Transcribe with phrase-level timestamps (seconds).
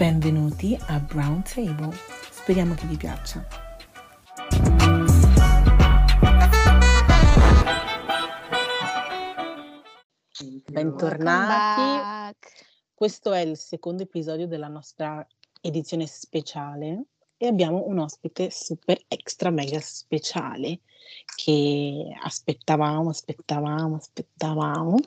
[0.00, 1.94] Benvenuti a Brown Table.
[2.30, 3.46] Speriamo che vi piaccia.
[10.70, 12.48] Bentornati.
[12.94, 15.22] Questo è il secondo episodio della nostra
[15.60, 17.04] edizione speciale
[17.42, 20.80] e abbiamo un ospite super extra mega speciale
[21.34, 24.98] che aspettavamo, aspettavamo, aspettavamo.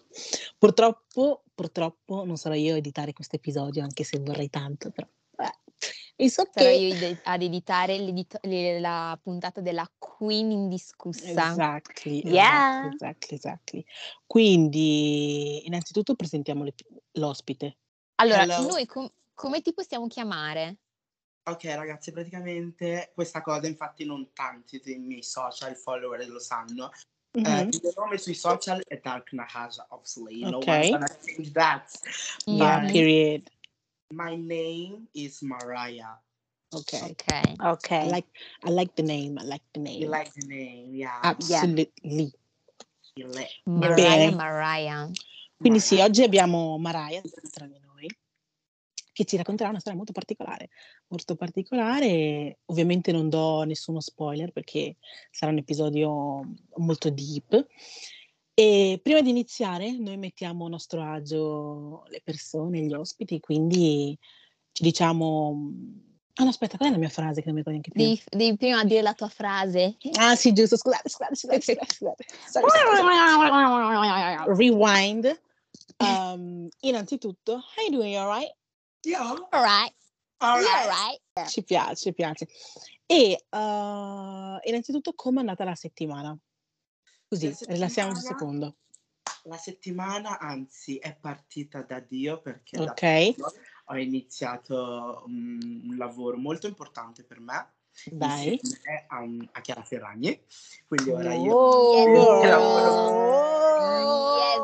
[0.58, 5.08] Purtroppo, purtroppo non sarò io a editare questo episodio, anche se vorrei tanto, però
[6.16, 6.74] eh, so Sarò che...
[6.74, 8.00] io ad editare
[8.80, 11.50] la puntata della Queen indiscussa.
[11.50, 12.88] Exactly, yeah.
[12.88, 13.86] exactly, exactly.
[14.26, 16.66] Quindi, innanzitutto presentiamo
[17.12, 17.78] l'ospite.
[18.16, 18.66] Allora, Hello.
[18.66, 20.78] noi com- come ti possiamo chiamare?
[21.46, 26.90] Ok ragazzi, praticamente questa cosa infatti non tanti dei miei social follower lo sanno.
[27.38, 27.52] Mm-hmm.
[27.52, 30.42] Uh, il mio nome sui social è Dark Nahaja, obviously.
[30.42, 30.92] No okay.
[30.92, 31.90] one's gonna change that.
[32.46, 33.50] Yeah, But period.
[34.14, 36.22] My name is Mariah.
[36.74, 37.12] Okay.
[37.12, 37.56] Okay.
[37.60, 38.08] Okay.
[38.08, 38.28] I like
[38.64, 39.38] I like the name.
[39.38, 40.02] I like the name.
[40.02, 41.20] You like the name, yeah.
[41.24, 42.32] Absolutely.
[43.16, 43.28] Yeah.
[43.66, 45.10] Mariah, Mariah.
[45.58, 45.82] Quindi Mariah.
[45.82, 47.22] sì, oggi abbiamo Mariah
[47.52, 48.08] tra di noi
[49.14, 50.70] che ci racconterà una storia molto particolare,
[51.14, 52.58] molto particolare.
[52.66, 54.98] Ovviamente non do nessuno spoiler perché
[55.30, 56.42] sarà un episodio
[56.78, 57.68] molto deep.
[58.56, 64.18] E prima di iniziare, noi mettiamo a nostro agio le persone, gli ospiti, quindi
[64.72, 65.72] ci diciamo.
[66.36, 68.04] Ah, no, aspetta, qual è la mia frase che non mi ricordo neanche più?
[68.04, 69.98] Devi, devi prima dire la tua frase.
[70.14, 71.86] Ah, sì, giusto, scusate, scusate, scusate.
[71.94, 72.26] scusate.
[72.50, 74.56] Sorry, sorry.
[74.58, 75.40] Rewind.
[76.00, 78.12] Um, innanzitutto, how you doing?
[78.14, 78.52] You alright?
[79.06, 79.36] Yeah.
[79.54, 79.94] Alright.
[80.44, 81.22] Alright.
[81.34, 81.50] right.
[81.50, 82.48] Ci piace, ci piace.
[83.06, 86.38] E uh, innanzitutto, come è andata la settimana?
[87.28, 88.76] Così, rilassiamo un secondo.
[89.44, 93.36] La settimana, anzi, è partita da Dio perché okay.
[93.86, 97.74] ho iniziato un, un lavoro molto importante per me
[98.06, 98.60] dai.
[99.08, 100.40] A, a, Chiara Ferragni.
[100.88, 102.94] Quindi ora io oh, yes, yes,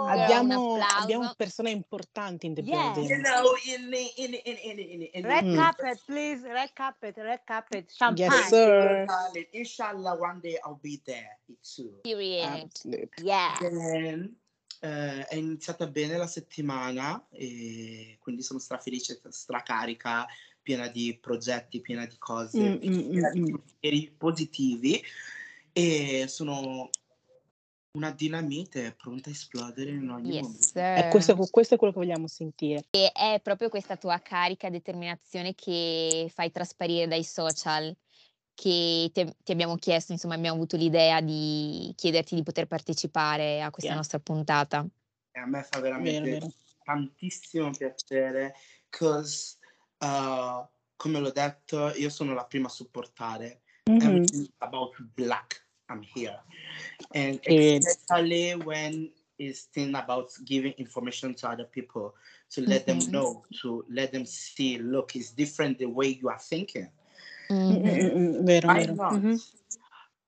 [0.07, 2.93] abbiamo, abbiamo, persone importanti in the yes.
[2.93, 3.09] building.
[3.09, 5.55] You know, in, in, in, in, red mm.
[5.55, 6.41] carpet, please.
[6.43, 7.91] Red carpet, red carpet.
[7.91, 8.31] Champagne.
[8.31, 9.05] Yes, sir.
[9.51, 11.99] Inshallah, one day I'll be there too.
[12.03, 12.71] Period.
[13.21, 13.57] Yeah.
[13.59, 14.35] Then,
[14.81, 20.25] eh, è iniziata bene la settimana e quindi sono strafelice, stracarica
[20.69, 23.43] piena di progetti, piena di cose, mm, piena mm,
[23.79, 24.17] di mm.
[24.17, 25.03] positivi
[25.73, 26.91] e sono
[27.93, 30.79] una dinamite pronta a esplodere in ogni yes, momento.
[30.79, 32.83] E questo, questo, è quello che vogliamo sentire.
[32.91, 37.91] E è proprio questa tua carica, determinazione che fai trasparire dai social
[38.53, 43.71] che ti, ti, abbiamo chiesto, insomma abbiamo avuto l'idea di chiederti di poter partecipare a
[43.71, 43.97] questa yeah.
[43.97, 44.85] nostra puntata.
[45.31, 46.53] E a me fa veramente vero, vero.
[46.83, 48.53] tantissimo piacere,
[48.91, 49.58] because
[50.01, 50.65] uh,
[50.95, 53.61] come l'ho detto, io sono la prima a supportare.
[53.89, 54.07] Mm-hmm.
[54.07, 56.43] Everything about black, I'm here.
[57.13, 62.13] And especially when it's thing about giving information to other people,
[62.51, 62.99] to let mm-hmm.
[62.99, 66.89] them know, to let them see, look, it's different the way you are thinking.
[67.49, 68.45] Mm-hmm.
[68.45, 68.93] Vero, vero.
[68.95, 69.35] Mm-hmm.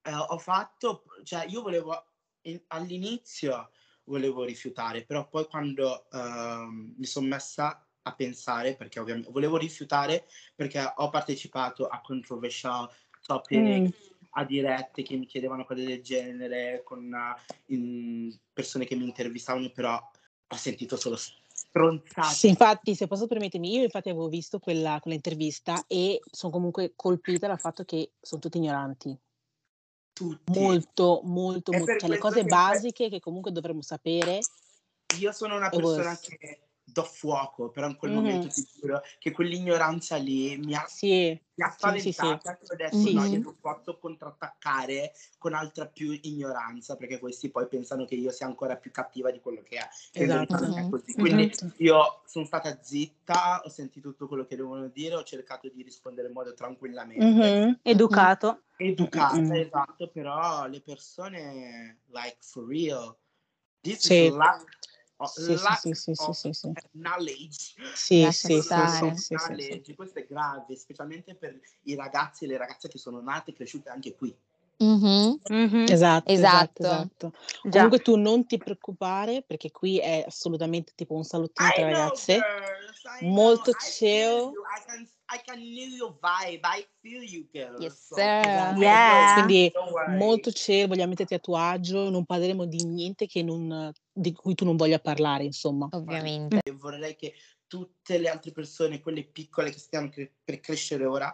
[0.03, 2.03] Uh, ho fatto, cioè io volevo,
[2.43, 3.69] in, all'inizio
[4.05, 6.65] volevo rifiutare, però poi quando uh,
[6.97, 10.25] mi sono messa a pensare, perché ovviamente volevo rifiutare
[10.56, 12.89] perché ho partecipato a controversial
[13.22, 13.85] topic, mm.
[14.31, 19.95] a dirette che mi chiedevano cose del genere, con uh, persone che mi intervistavano, però
[20.47, 22.34] ho sentito solo stronzate.
[22.34, 27.47] Sì, infatti, se posso permettermi, io infatti avevo visto quella, quell'intervista e sono comunque colpita
[27.47, 29.18] dal fatto che sono tutti ignoranti.
[30.13, 30.59] Tutti.
[30.59, 31.97] Molto, molto, molto.
[31.97, 34.39] Cioè, le cose basiche che comunque dovremmo sapere.
[35.19, 38.22] Io sono una persona che do fuoco, però in quel mm-hmm.
[38.22, 41.29] momento ti giuro che quell'ignoranza lì mi ha, sì.
[41.53, 42.74] mi ha spaventata sì, sì, sì.
[42.74, 48.16] adesso no, io non posso contrattaccare con altra più ignoranza perché questi poi pensano che
[48.16, 49.88] io sia ancora più cattiva di quello che è.
[50.12, 50.75] Esatto.
[50.75, 51.13] è così.
[51.13, 51.74] Quindi mm-hmm.
[51.78, 56.27] io sono stata zitta, ho sentito tutto quello che devono dire, ho cercato di rispondere
[56.27, 57.24] in modo tranquillamente.
[57.24, 57.71] Mm-hmm.
[57.81, 58.63] Educato.
[58.77, 63.15] Educata, esatto, però le persone, like for real,
[63.81, 64.65] this is lack
[65.25, 66.71] sì, sì, sì, sì, sì, sì.
[66.91, 67.73] knowledge.
[67.94, 69.95] Sì, sì, sì, sì, sì.
[69.95, 73.89] Questo è grave, specialmente per i ragazzi e le ragazze che sono nate e cresciute
[73.89, 74.35] anche qui.
[74.83, 75.33] Mm-hmm.
[75.51, 75.85] Mm-hmm.
[75.88, 77.31] Esatto, esatto, esatto.
[77.33, 77.69] esatto.
[77.69, 82.33] Comunque tu non ti preoccupare perché qui è assolutamente tipo un salottino tra ragazze.
[82.33, 84.51] Girls, molto chill.
[85.33, 87.81] I can know your vibe, I feel you girl.
[87.81, 88.42] Yes sir.
[88.44, 88.80] Esatto.
[88.81, 89.33] Yeah.
[89.33, 89.72] Quindi
[90.18, 94.66] molto chill, vogliamo metterti a tuo agio, non parleremo di niente non, di cui tu
[94.66, 95.88] non voglia parlare, insomma.
[95.92, 96.62] Ovviamente.
[96.74, 97.33] vorrei che
[97.66, 101.34] tutte le altre persone, quelle piccole che stiano cre- per crescere ora,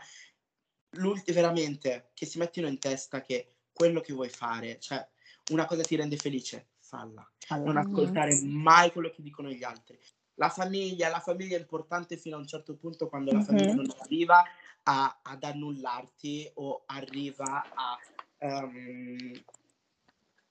[1.25, 5.07] veramente che si mettino in testa che quello che vuoi fare, cioè
[5.51, 7.27] una cosa ti rende felice, falla.
[7.49, 9.97] Non Allora, ascoltare mai quello che dicono gli altri.
[10.39, 13.77] La famiglia, la famiglia è importante fino a un certo punto quando la famiglia Mhm.
[13.77, 14.43] non arriva
[14.83, 17.97] a- ad annullarti o arriva a,
[18.37, 19.43] ehm,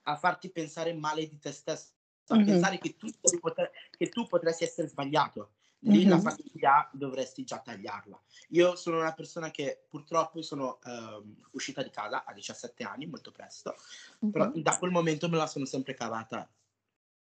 [0.04, 1.92] a farti pensare male di te stesso,
[2.28, 2.44] a Mhm.
[2.44, 3.08] pensare che tu,
[3.40, 5.52] potre- che tu potresti essere sbagliato.
[5.80, 6.22] Lì la Mhm.
[6.22, 8.20] famiglia dovresti già tagliarla.
[8.50, 13.30] Io sono una persona che purtroppo sono ehm, uscita di casa a 17 anni, molto
[13.30, 13.74] presto,
[14.30, 16.48] però da quel momento me la sono sempre cavata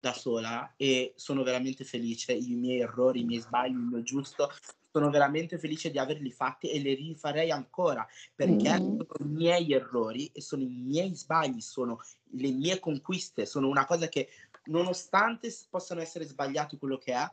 [0.05, 2.33] da sola e sono veramente felice.
[2.33, 4.49] I miei errori, i miei sbagli, il mio giusto,
[4.91, 8.95] sono veramente felice di averli fatti e li rifarei ancora perché Mhm.
[8.95, 11.99] sono i miei errori e sono i miei sbagli, sono
[12.31, 14.29] le mie conquiste, sono una cosa che
[14.65, 17.29] nonostante possano essere sbagliati quello che è,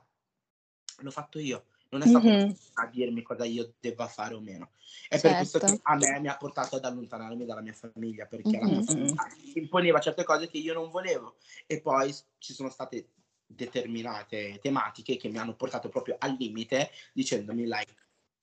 [1.03, 1.67] l'ho fatto io.
[1.93, 2.35] Non è stato Mhm.
[2.35, 4.71] nessuno a dirmi cosa io debba fare o meno.
[5.09, 5.77] È per questo Certo.
[5.77, 8.83] che a me mi ha portato ad allontanarmi dalla mia famiglia, perché la mia Mhm.
[8.83, 11.37] famiglia imponeva certe cose che io non volevo.
[11.67, 13.11] E poi ci sono state
[13.44, 17.95] determinate tematiche che mi hanno portato proprio al limite, dicendomi like,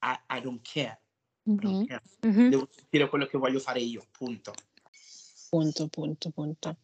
[0.02, 1.00] I, I don't care,
[1.44, 1.86] I don't Mhm.
[1.86, 2.02] care.
[2.20, 2.48] Mhm.
[2.50, 4.52] devo dire quello che voglio fare io, punto.
[5.50, 6.76] Punto, punto, punto.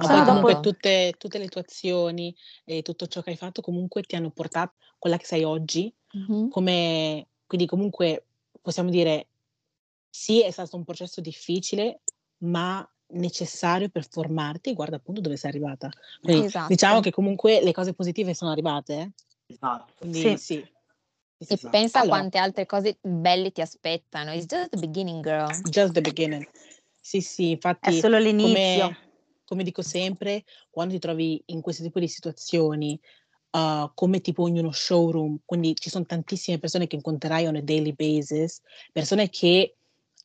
[0.00, 0.62] Ma poi comunque Wow.
[0.62, 2.34] tutte, tutte le tue azioni
[2.64, 5.94] e tutto ciò che hai fatto comunque ti hanno portato a quella che sei oggi,
[6.16, 6.48] Mhm.
[6.48, 8.26] come, quindi comunque
[8.60, 9.28] possiamo dire
[10.10, 12.00] sì, è stato un processo difficile,
[12.38, 15.90] ma necessario per formarti, guarda appunto dove sei arrivata.
[16.20, 16.68] Quindi Esatto.
[16.68, 19.10] diciamo che comunque le cose positive sono arrivate, eh?
[19.48, 19.94] Esatto.
[19.98, 20.36] quindi Sì.
[20.36, 20.74] sì.
[21.38, 21.66] Sì, sì, E sì.
[21.68, 24.32] pensa a Allora, quante altre cose belle ti aspettano.
[24.32, 25.62] It's just the beginning, girl.
[25.70, 26.46] just the beginning.
[27.00, 28.86] Sì, sì, È infatti solo l'inizio.
[28.86, 28.98] come,
[29.44, 32.98] come dico sempre, quando ti trovi in questo tipo di situazioni,
[33.50, 37.60] uh, come tipo in uno showroom, quindi ci sono tantissime persone che incontrerai on a
[37.62, 38.60] daily basis,
[38.92, 39.76] persone che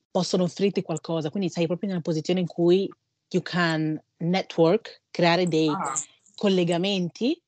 [0.09, 2.89] possono offrirti qualcosa, quindi sei proprio nella posizione in cui
[3.29, 5.93] you can network, creare dei Ah,
[6.35, 7.41] collegamenti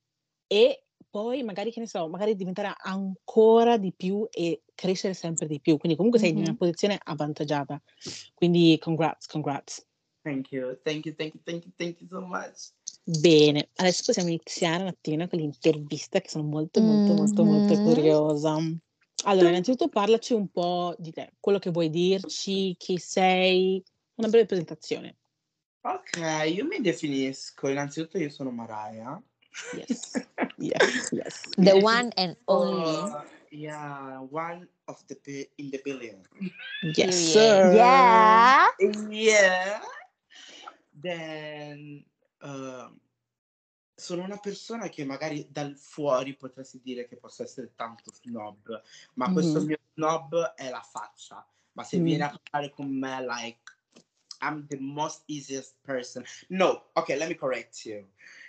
[0.47, 5.59] e poi magari, che ne so, magari diventare ancora di più e crescere sempre di
[5.59, 5.77] più.
[5.77, 6.57] Quindi comunque sei in una Mhm.
[6.57, 7.81] posizione avvantaggiata.
[8.33, 9.85] Quindi congrats, congrats.
[10.23, 12.71] thank you, thank you, thank you, thank you, thank you so much.
[13.05, 17.81] Bene, adesso possiamo iniziare un attimino con l'intervista che sono molto, molto, molto, molto Mhm.
[17.81, 18.57] curiosa.
[19.25, 23.83] Allora, innanzitutto parlaci un po' di te, quello che vuoi dirci, chi sei,
[24.15, 25.17] una breve presentazione.
[25.81, 26.17] Ok,
[26.47, 29.21] io mi definisco, innanzitutto io sono Mariah.
[29.75, 31.41] Yes, yes, yes.
[31.57, 33.11] The one and only.
[33.49, 36.25] yeah, one of the bi- in the billion.
[36.95, 37.73] Yes, sir.
[37.73, 38.67] Yeah.
[39.09, 39.81] Yeah.
[41.01, 42.05] Then
[42.43, 42.99] um,
[43.95, 48.81] sono una persona che magari dal fuori potresti dire che posso essere tanto snob,
[49.15, 49.65] ma questo Mhm.
[49.67, 51.47] mio snob è la faccia.
[51.73, 52.03] Ma se Mm.
[52.03, 53.61] vieni a parlare con me, like,
[54.41, 56.23] I'm the most easiest person.
[56.49, 58.07] No, okay, let me correct you.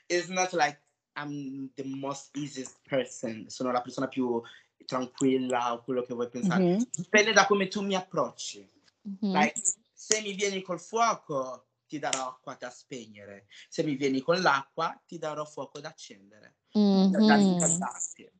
[0.08, 0.80] It's not like
[1.16, 3.48] I'm the most easiest person.
[3.48, 4.42] Sono la persona più
[4.86, 6.62] tranquilla o quello che vuoi pensare.
[6.64, 6.86] Mhm.
[6.90, 8.68] Dipende da come tu mi approcci.
[9.02, 9.30] Mhm.
[9.32, 9.60] Like,
[9.92, 13.46] se mi vieni col fuoco, ti darò acqua da spegnere.
[13.68, 16.56] Se mi vieni con l'acqua, ti darò fuoco da accendere.
[16.72, 17.14] Mhm.
[17.14, 18.30] riscaldarti.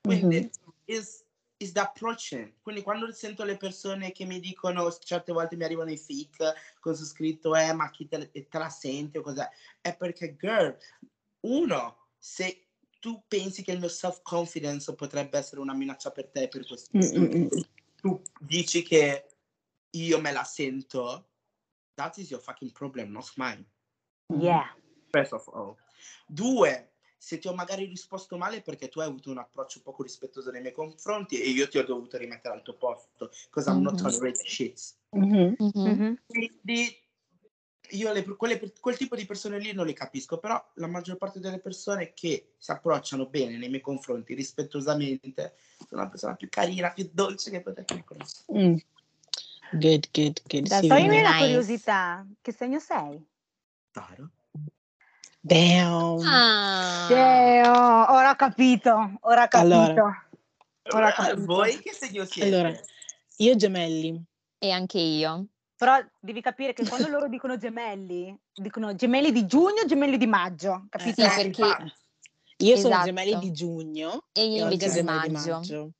[0.00, 0.50] Quindi, Mhm.
[0.86, 1.24] is,
[1.58, 2.54] is the approaching.
[2.62, 6.96] Quindi quando sento le persone che mi dicono, certe volte mi arrivano i fake con
[6.96, 9.46] su scritto, eh, ma chi te, te la senti o cos'è?
[9.80, 10.74] È perché, girl,
[11.40, 16.66] uno, se tu pensi che il mio self-confidence potrebbe essere una minaccia per te per
[16.66, 17.60] questo Mm, motivo, mm, mm.
[17.96, 19.26] tu dici che
[19.90, 21.31] io me la sento,
[21.94, 23.64] that is your fucking problem, not mine.
[24.28, 24.66] Yeah.
[25.10, 25.76] First of all.
[26.26, 30.50] Due, se ti ho magari risposto male perché tu hai avuto un approccio poco rispettoso
[30.50, 33.94] nei miei confronti e io ti ho dovuto rimettere al tuo posto, because I'm not
[33.94, 34.02] Mhm.
[34.02, 34.94] tolerating shit.
[35.10, 35.56] Mhm.
[35.58, 35.70] Mhm.
[35.74, 36.18] Mhm.
[36.26, 36.96] Quindi
[37.90, 41.40] io le- quelle- quel tipo di persone lì non le capisco, però la maggior parte
[41.40, 45.56] delle persone che si approcciano bene nei miei confronti, rispettosamente,
[45.86, 48.44] sono la persona più carina, più dolce che potete conoscere.
[48.58, 48.76] Mm.
[49.72, 50.66] Good, good, good.
[50.68, 51.00] Dai, Sì, una
[51.30, 51.38] Nice.
[51.38, 52.26] curiosità.
[52.40, 53.24] Che segno sei?
[53.90, 54.30] Taro?
[55.40, 56.20] Damn.
[56.26, 57.06] Ah.
[57.08, 58.90] Deo, ora ho capito,
[59.22, 59.74] ora ho capito.
[59.74, 60.26] Allora.
[60.92, 61.44] Ora ho Eh, capito.
[61.44, 62.54] Voi che segno siete?
[62.54, 62.78] Allora,
[63.38, 64.22] io gemelli.
[64.58, 65.46] E anche io.
[65.76, 70.86] Però devi capire che quando loro dicono gemelli, dicono gemelli di giugno, gemelli di maggio,
[70.90, 71.22] capito?
[71.22, 71.92] Sì, Eh, perché- infatti.
[72.58, 73.06] Io sono Esatto.
[73.06, 75.90] gemelli di giugno E io invece di di maggio.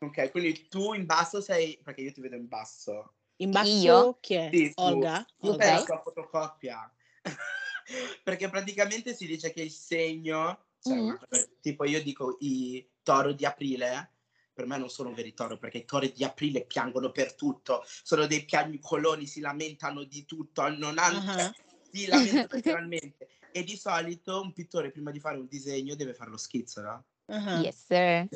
[0.00, 3.14] Ok, quindi tu in basso sei, perché io ti vedo in basso.
[3.36, 4.18] In basso Io?
[4.20, 4.48] chi è?
[4.52, 4.72] Sì.
[4.76, 5.24] Olga?
[5.38, 5.64] Tu Olga.
[5.64, 6.92] sei la tua fotocopia.
[8.22, 11.14] perché praticamente si dice che il segno Cioè, Mm.
[11.60, 14.12] tipo io dico i toro di aprile,
[14.52, 18.26] per me non sono veri toro, perché i tori di aprile piangono per tutto, sono
[18.28, 21.34] dei piagnucoloni, si lamentano di tutto, non hanno, Ah.
[21.36, 21.52] cioè,
[21.90, 23.28] si lamentano letteralmente.
[23.50, 27.04] E di solito un pittore prima di fare un disegno deve fare lo schizzo, no?
[27.28, 27.60] Ah.
[27.60, 28.28] Yes, sir.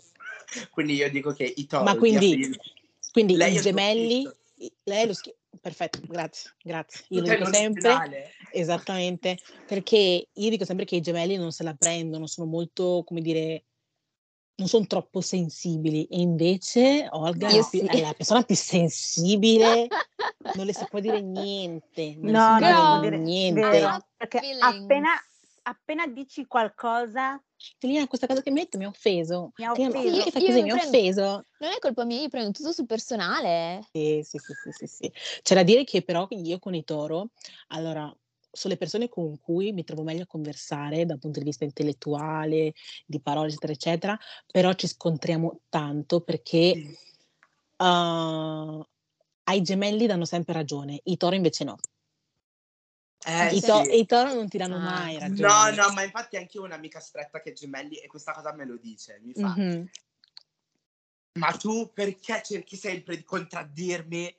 [0.71, 2.61] Quindi io dico che i tori Ma di quindi,
[3.11, 4.31] quindi Lei è i gemelli,
[4.85, 5.37] lei è lo schifo.
[5.61, 7.05] Perfetto, grazie, grazie.
[7.09, 11.63] Io lo sei dico sempre, esattamente, perché io dico sempre che i gemelli non se
[11.63, 13.65] la prendono, sono molto, come dire,
[14.57, 16.05] non sono troppo sensibili.
[16.07, 17.87] E invece Olga è la, più- sì.
[17.87, 19.87] è la persona più sensibile,
[20.57, 22.17] non le si può dire niente.
[22.19, 23.61] Non No, no, dire niente.
[23.61, 25.11] vero, perché appena,
[25.63, 27.41] appena dici qualcosa
[27.81, 29.53] Liliana, questa cosa che mi hai detto mi ha offeso.
[29.57, 29.93] mi ha offeso.
[29.93, 30.59] fai Io- così?
[30.59, 31.45] io Mi ha offeso.
[31.59, 33.87] Non è colpa mia, io prendo tutto sul personale.
[33.93, 35.13] Sì, sì, sì, sì, sì, sì.
[35.43, 37.31] C'è da dire che però io con i Toro,
[37.69, 38.13] allora,
[38.51, 42.73] sono le persone con cui mi trovo meglio a conversare dal punto di vista intellettuale,
[43.07, 44.19] di parole, eccetera, eccetera,
[44.51, 46.97] però ci scontriamo tanto perché Sì.
[47.79, 48.85] uh,
[49.45, 51.77] ai gemelli danno sempre ragione, i Toro invece no.
[53.25, 53.67] Eh, I, sì.
[53.67, 54.81] to- i Toro non ti danno Ah.
[54.81, 55.75] mai No, ragione.
[55.77, 58.65] no, ma infatti anche io ho un'amica stretta che è gemelli e questa cosa me
[58.65, 59.89] lo dice, mi fa, Mhm.
[61.35, 64.37] ma tu perché cerchi sempre di contraddirmi?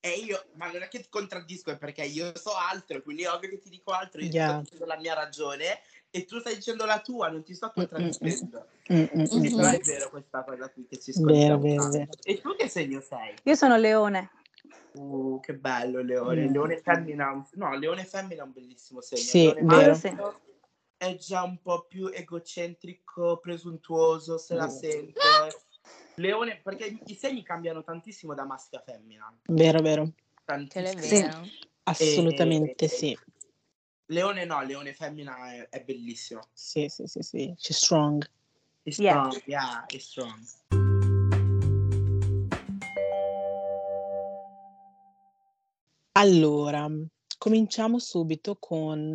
[0.00, 3.30] E io, ma non è che ti contraddisco, è perché io so altro, quindi è
[3.30, 4.50] ovvio che ti dico altro, io Yeah.
[4.50, 8.68] sto dicendo la mia ragione e tu stai dicendo la tua, non ti sto contraddicendo.
[8.92, 9.56] Mm, mm, mm, Quindi Mhm.
[9.56, 11.98] però è vero questa cosa qui che ci scontriamo vero, tanto.
[11.98, 12.12] vero.
[12.22, 13.34] E tu che segno sei?
[13.42, 14.30] Io sono leone.
[14.98, 16.46] Uh, che bello Leone.
[16.48, 16.52] Mm.
[16.52, 19.22] Leone femmina, no, Leone femmina è un bellissimo segno.
[19.22, 19.98] Sì, vero.
[20.96, 24.68] è già un po' più egocentrico, presuntuoso, se la Mm.
[24.70, 25.20] sente.
[26.14, 29.32] Leone, perché i segni cambiano tantissimo da maschio a femmina.
[29.46, 30.12] Vero, vero.
[30.44, 31.00] Tantissimo.
[31.28, 31.42] vero.
[31.84, 33.18] Assolutamente E- sì.
[34.06, 36.40] Leone no, Leone femmina è, è bellissimo.
[36.52, 37.54] Sì, sì, sì, sì.
[37.56, 38.24] She's strong.
[38.82, 39.30] È Yeah.
[39.30, 40.77] strong, yeah, è strong.
[46.18, 46.90] Allora,
[47.38, 49.12] cominciamo subito con,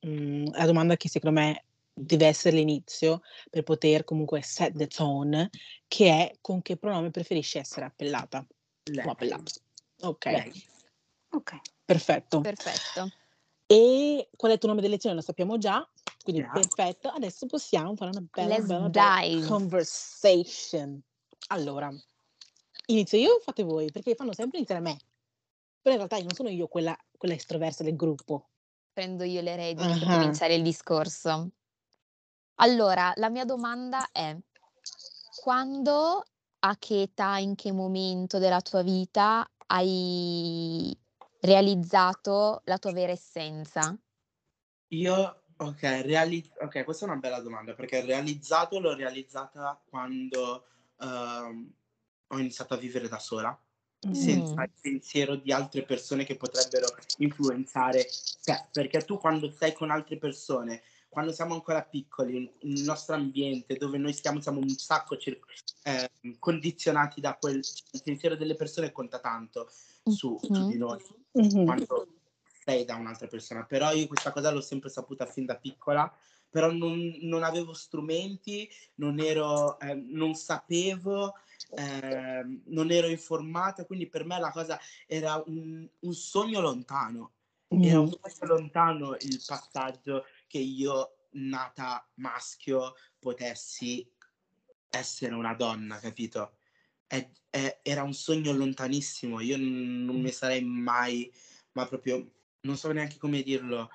[0.00, 5.50] mhmm, la domanda che secondo me deve essere l'inizio per poter comunque set the tone,
[5.86, 8.44] che è: con che pronome preferisci essere appellata
[8.90, 9.06] Lei.
[9.06, 9.52] o appellato?
[10.00, 10.64] Okay, Lei.
[11.30, 11.60] Ok.
[11.84, 12.40] perfetto.
[12.40, 13.12] Perfetto.
[13.66, 15.88] E qual è il tuo nome d'elezione lo sappiamo già,
[16.24, 16.50] quindi Yeah.
[16.50, 17.08] perfetto.
[17.08, 19.46] Adesso possiamo fare una bella, Let's bella, bella dive.
[19.46, 21.00] conversation.
[21.50, 21.88] Allora,
[22.86, 23.92] inizio io o fate voi?
[23.92, 24.98] Perché fanno sempre iniziare a me.
[25.82, 28.50] Però in realtà io non sono io quella quella estroversa del gruppo.
[28.92, 30.18] Prendo io le redini per Ah-ah.
[30.18, 31.50] cominciare il discorso.
[32.56, 34.36] Allora, la mia domanda è:
[35.40, 36.22] quando,
[36.60, 40.96] a che età, in che momento della tua vita hai
[41.40, 43.96] realizzato la tua vera essenza?
[44.88, 50.66] Io, ok, reali- ok, questa è una bella domanda perché realizzato l'ho realizzata quando
[51.00, 51.72] ehm,
[52.28, 53.58] ho iniziato a vivere da sola,
[54.10, 54.64] senza Mm.
[54.64, 56.86] il pensiero di altre persone che potrebbero
[57.18, 58.08] influenzare
[58.42, 63.76] te, perché tu quando stai con altre persone, quando siamo ancora piccoli, nel nostro ambiente
[63.76, 65.38] dove noi stiamo, siamo un sacco cir-
[65.84, 67.60] ehm, condizionati da quel
[67.92, 69.68] il pensiero delle persone conta tanto
[70.04, 70.68] su, su Mhm.
[70.70, 71.00] di noi
[71.32, 71.64] Mh-mh.
[71.64, 72.06] quando
[72.64, 73.64] sei da un'altra persona.
[73.64, 76.10] Però io questa cosa l'ho sempre saputa fin da piccola,
[76.48, 81.34] però non, non avevo strumenti, non, ero, eh, non sapevo,
[81.70, 87.32] ehm, non ero informata, quindi per me la cosa era un, un sogno lontano.
[87.78, 94.06] Era un sogno lontano il passaggio che io, nata maschio, potessi
[94.88, 96.56] essere una donna, capito?
[97.06, 101.30] È- è- era un sogno lontanissimo, io non mi sarei mai,
[101.72, 103.90] ma proprio, non so neanche come dirlo,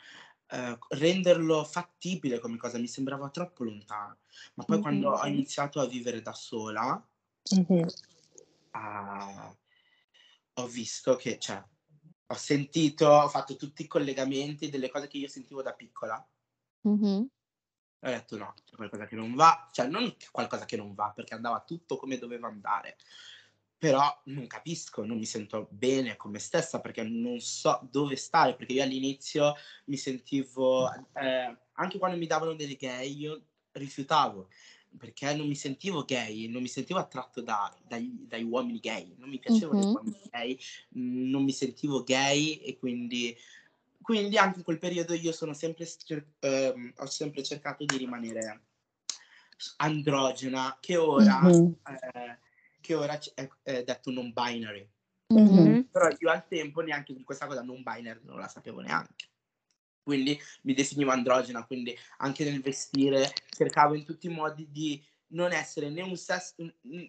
[0.50, 4.20] eh, renderlo fattibile come cosa, mi sembrava troppo lontano.
[4.56, 5.28] Ma poi quando ho Mh-mh.
[5.28, 7.04] iniziato a vivere da sola,
[7.56, 7.86] Mh-mh.
[8.72, 9.56] ah,
[10.54, 11.64] ho visto che, cioè,
[12.28, 16.26] ho sentito, ho fatto tutti i collegamenti delle cose che io sentivo da piccola.
[16.82, 17.30] Mhm.
[18.00, 20.94] E ho detto no, c'è qualcosa che non va, cioè non che qualcosa che non
[20.94, 22.98] va, perché andava tutto come doveva andare,
[23.78, 28.56] però non capisco, non mi sento bene con me stessa perché non so dove stare,
[28.56, 34.50] perché io all'inizio mi sentivo, eh, anche quando mi davano delle gay, io rifiutavo,
[34.98, 39.30] perché non mi sentivo gay, non mi sentivo attratto da- dai, dai uomini gay, non
[39.30, 39.86] mi piacevano Mhm.
[39.88, 40.58] gli uomini gay,
[40.90, 43.36] mh, non mi sentivo gay e quindi
[44.02, 48.62] quindi anche in quel periodo io sono sempre cer- ehm, ho sempre cercato di rimanere
[49.78, 51.76] androgena, che ora, Mh-mh.
[51.84, 52.38] eh,
[52.80, 54.88] che ora è, è detto non binary.
[55.28, 55.42] Mh-mh.
[55.42, 55.88] Mhm.
[55.92, 59.26] Però io al tempo neanche di questa cosa non binary non la sapevo neanche.
[60.08, 65.52] Quindi mi definivo androgena, quindi anche nel vestire cercavo in tutti i modi di non
[65.52, 66.56] essere né un sesso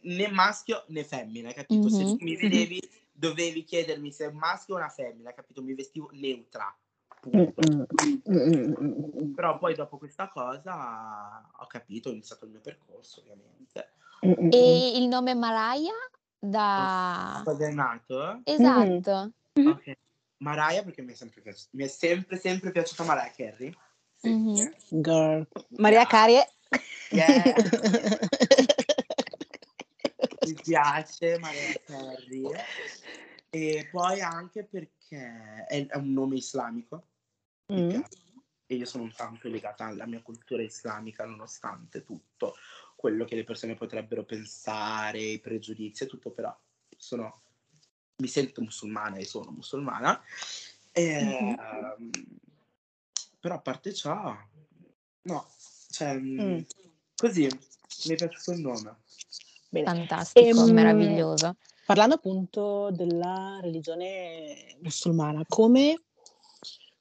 [0.03, 1.89] né maschio né femmina, capito?
[1.89, 1.89] Mhm.
[1.89, 2.81] Se tu mi vedevi
[3.13, 5.63] dovevi chiedermi se è un maschio o una femmina, capito?
[5.63, 6.77] Mi vestivo neutra.
[7.21, 7.63] Punto.
[7.69, 12.51] Mm, mm, mm, mm, mm, Però poi dopo questa cosa ho capito, ho iniziato il
[12.51, 13.93] mio percorso, ovviamente.
[14.27, 14.51] mm, mm, mm.
[14.51, 17.43] E il nome Mariah da...
[17.45, 18.41] Cosa è nato?
[18.45, 19.33] Esatto.
[19.55, 19.97] Ok.
[20.39, 23.75] Mariah perché mi è sempre piaciuta, mi è sempre sempre piaciuta Mariah Carey.
[24.15, 24.77] Sempre.
[24.89, 25.49] Girl.
[25.77, 26.47] Maria Carie.
[27.11, 27.43] Yeah.
[30.47, 32.43] mi piace Mariah Carey.
[33.51, 37.07] E poi anche perché è, è un nome islamico.
[37.73, 37.89] mi Mm.
[37.89, 38.27] piace.
[38.71, 42.55] E io sono tanto legata alla mia cultura islamica, nonostante tutto
[42.97, 46.55] quello che le persone potrebbero pensare, i pregiudizi e tutto, però
[46.99, 47.45] sono,
[48.19, 50.21] mi sento musulmana e sono musulmana.
[50.93, 52.11] E, ehm,
[53.41, 54.37] però a parte ciò,
[55.23, 55.47] no,
[55.91, 56.61] cioè, Mm.
[57.15, 58.97] così mi è piaciuto il nome.
[59.71, 59.87] Bene.
[59.87, 61.57] Fantastico, Ehm, meraviglioso.
[61.87, 66.03] Parlando appunto della religione musulmana, come,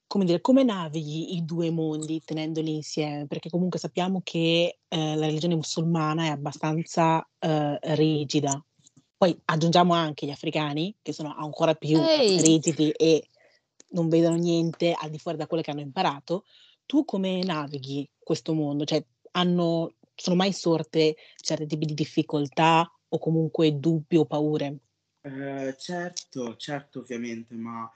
[0.06, 3.26] come dire, come navighi i due mondi tenendoli insieme?
[3.28, 8.64] Perché comunque sappiamo che eh, la religione musulmana è abbastanza eh, rigida.
[9.18, 12.40] Poi aggiungiamo anche gli africani, che sono ancora più Ehi.
[12.40, 13.28] rigidi e
[13.90, 16.46] non vedono niente al di fuori da quello che hanno imparato.
[16.86, 18.86] Tu come navighi questo mondo?
[18.86, 24.78] Cioè, hanno, sono mai sorte certi tipi di difficoltà o comunque dubbi o paure?
[25.22, 27.92] Eh, certo, certo, ovviamente, ma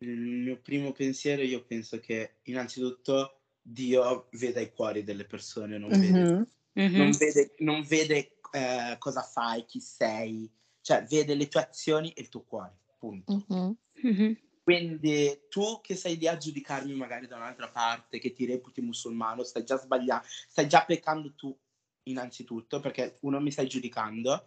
[0.00, 5.90] il mio primo pensiero, io penso che innanzitutto Dio veda i cuori delle persone, non
[5.90, 6.98] vede, Mhm.
[6.98, 10.50] non vede, non vede, eh, cosa fai, chi sei,
[10.80, 13.44] cioè vede le tue azioni e il tuo cuore, punto.
[13.48, 13.76] Mhm.
[14.02, 14.36] Mhm.
[14.62, 19.44] Quindi tu che sei lì a giudicarmi magari da un'altra parte, che ti reputi musulmano,
[19.44, 21.56] stai già sbagliando, stai già peccando tu
[22.04, 24.44] innanzitutto, perché uno mi stai giudicando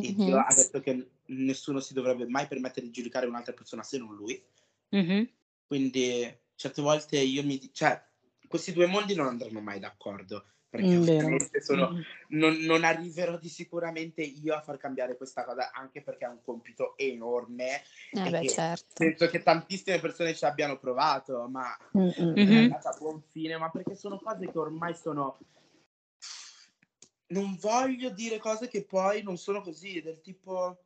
[0.00, 3.98] e Dio ha detto che nessuno si dovrebbe mai permettere di giudicare un'altra persona se
[3.98, 4.42] non lui.
[4.90, 5.28] Mhm.
[5.66, 7.70] Quindi certe volte io mi...
[7.72, 8.02] cioè,
[8.48, 12.00] questi due mondi non andranno mai d'accordo, perché Mm, ovviamente sono, Mm.
[12.28, 16.42] non, non arriverò di sicuramente io a far cambiare questa cosa, anche perché è un
[16.42, 17.82] compito enorme.
[18.12, 18.94] Eh beh, che certo.
[18.94, 22.56] Penso che tantissime persone ci abbiano provato, ma Mm, mm, è Mhm.
[22.56, 25.38] andata a buon fine, ma perché sono cose che ormai sono...
[27.28, 30.84] Non voglio dire cose che poi non sono così, del tipo...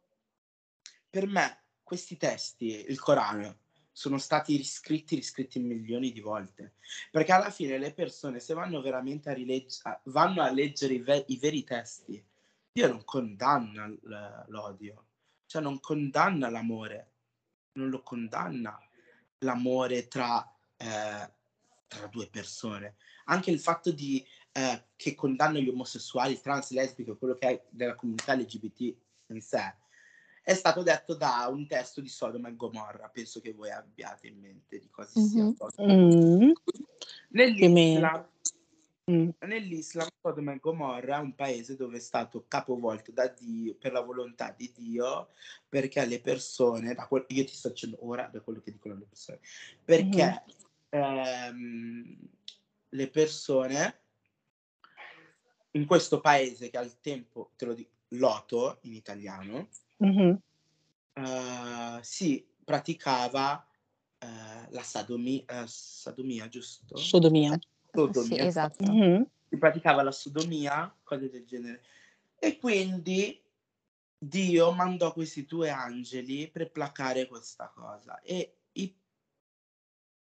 [1.11, 3.59] Per me questi testi, il Corano,
[3.93, 6.75] sono stati riscritti, riscritti milioni di volte.
[7.11, 11.25] Perché alla fine le persone, se vanno veramente a, rilegg- vanno a leggere i, ve-
[11.29, 12.25] i veri testi,
[12.73, 15.07] Dio non condanna l- l'odio,
[15.47, 17.13] cioè non condanna l'amore,
[17.73, 18.79] non lo condanna
[19.41, 20.43] l'amore tra,
[20.77, 21.33] eh,
[21.87, 22.97] tra due persone.
[23.27, 27.95] Anche il fatto di, eh, che condanna gli omosessuali, trans, lesbiche, quello che è della
[27.95, 29.77] comunità LGBT in sé,
[30.43, 33.09] è stato detto da un testo di Sodoma e Gomorra.
[33.09, 35.45] Penso che voi abbiate in mente di cosa sia.
[35.45, 35.55] Mhm.
[35.55, 35.95] Sodoma.
[35.95, 36.51] mm,
[37.29, 38.29] Nell'Islam,
[39.11, 39.29] mm.
[39.47, 44.01] nell'Islam, Sodoma e Gomorra è un paese dove è stato capovolto da Dio per la
[44.01, 45.29] volontà di Dio,
[45.69, 49.07] perché le persone, da quel- io ti sto dicendo ora da quello che dicono le
[49.09, 49.39] persone,
[49.85, 50.43] perché
[50.91, 52.19] ehm,
[52.89, 54.01] le persone
[55.73, 59.69] in questo paese che al tempo, te lo dico, Loto in italiano,
[60.03, 60.39] Mhm.
[61.15, 63.67] eh, si praticava
[64.19, 66.97] eh, la sadomi- eh, sadomia, giusto?
[66.97, 67.59] Sodomia.
[67.93, 68.91] Sodomia, Sì, esatto.
[68.91, 69.27] Mhm.
[69.49, 71.83] si praticava la sodomia, cose del genere.
[72.39, 73.41] E quindi
[74.19, 78.21] Dio mandò questi due angeli per placare questa cosa.
[78.23, 78.97] E i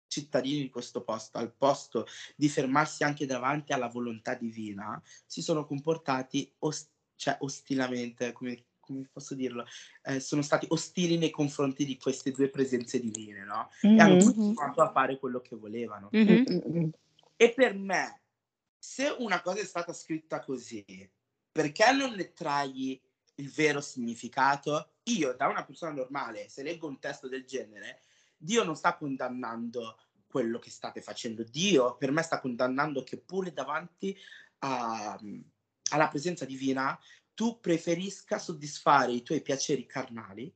[0.07, 5.65] cittadini di questo posto, al posto di fermarsi anche davanti alla volontà divina, si sono
[5.65, 9.65] comportati os- cioè, ostilamente, come, come posso dirlo,
[10.03, 13.69] Eh, sono stati ostili nei confronti di queste due presenze divine, no?
[13.81, 16.09] E hanno continuato a fare quello che volevano.
[16.11, 16.31] Mhm.
[16.31, 16.89] Mm, mm, mm.
[17.37, 18.21] E per me,
[18.77, 20.83] se una cosa è stata scritta così,
[21.51, 23.01] perché non ne trai
[23.35, 24.93] il vero significato?
[25.03, 28.01] Io, da una persona normale, se leggo un testo del genere,
[28.37, 31.43] Dio non sta condannando quello che state facendo.
[31.43, 34.17] Dio, per me, sta condannando che pure davanti
[34.59, 35.19] a-
[35.91, 36.97] alla presenza divina,
[37.33, 40.53] tu preferisca soddisfare i tuoi piaceri carnali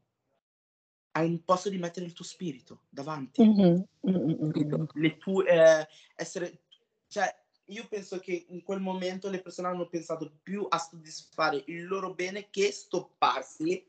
[1.12, 3.86] al posto di mettere il tuo spirito davanti Mhm.
[4.08, 4.52] Mm, mm, mm, mm.
[4.52, 4.88] capito?
[4.94, 6.62] le tue eh, essere
[7.08, 7.34] cioè
[7.70, 12.14] io penso che in quel momento le persone hanno pensato più a soddisfare il loro
[12.14, 13.84] bene che stopparsi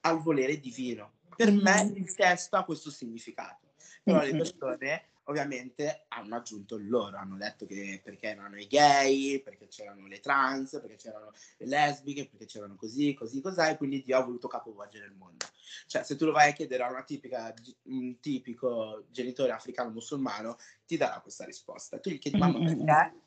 [0.00, 1.96] al volere divino per me Mhm.
[1.96, 4.38] il testo ha questo significato però le Mhm.
[4.38, 10.20] persone ovviamente hanno aggiunto loro, hanno detto che perché erano i gay, perché c'erano le
[10.20, 14.48] trans, perché c'erano le lesbiche, perché c'erano così, così, così, e quindi Dio ha voluto
[14.48, 15.46] capovolgere il mondo.
[15.86, 20.56] Cioè, se tu lo vai a chiedere a una tipica, un tipico genitore africano musulmano,
[20.86, 21.98] ti darà questa risposta.
[21.98, 22.84] Tu gli chiedi, mamma, Mm-mm.
[22.84, 23.18] perché?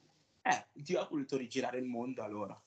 [0.44, 2.64] Eh, Dio ha voluto rigirare il mondo a loro.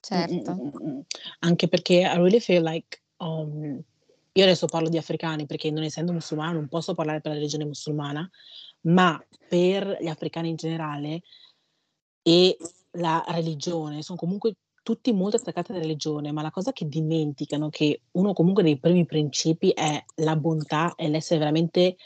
[0.00, 0.54] Certo.
[0.54, 1.00] Mm, mm, mm, mm.
[1.40, 3.82] Anche perché I really feel like um,
[4.34, 7.64] io adesso parlo di africani perché non essendo musulmana non posso parlare per la religione
[7.64, 8.28] musulmana,
[8.82, 11.22] ma per gli africani in generale
[12.22, 12.56] e
[12.92, 18.02] la religione sono comunque tutti molto attaccati alla religione, ma la cosa che dimenticano che
[18.12, 21.96] uno comunque dei primi principi è la bontà e l'essere veramente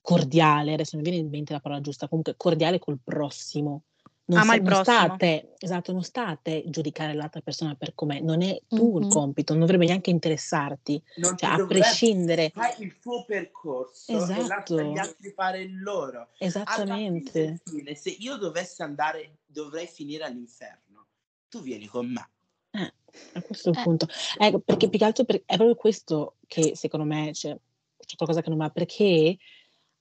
[0.00, 3.82] cordiale, adesso mi viene in mente la parola giusta, comunque cordiale col prossimo.
[4.28, 5.16] Non, Ama il non sta a prossimo.
[5.16, 9.04] te, esatto, non sta a te giudicare l'altra persona per com'è, non è tu il
[9.06, 9.10] Mhm.
[9.10, 14.40] compito, non dovrebbe neanche interessarti, Non cioè a prescindere, Fai il tuo percorso e lascia
[14.40, 14.82] Esatto.
[14.82, 16.28] gli altri fare il loro.
[16.36, 17.62] Esattamente.
[17.64, 21.06] fine, se io dovessi andare, dovrei finire all'inferno.
[21.48, 22.28] Tu vieni con me.
[22.72, 22.92] Eh,
[23.32, 23.82] a questo è il Eh.
[23.82, 24.06] punto.
[24.36, 27.56] Ecco, perché più che altro per- è proprio questo che secondo me c'è,
[27.96, 29.38] c'è qualcosa che non va, perché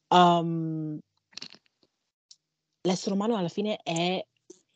[0.09, 0.99] um,
[2.87, 4.25] l'essere umano alla fine è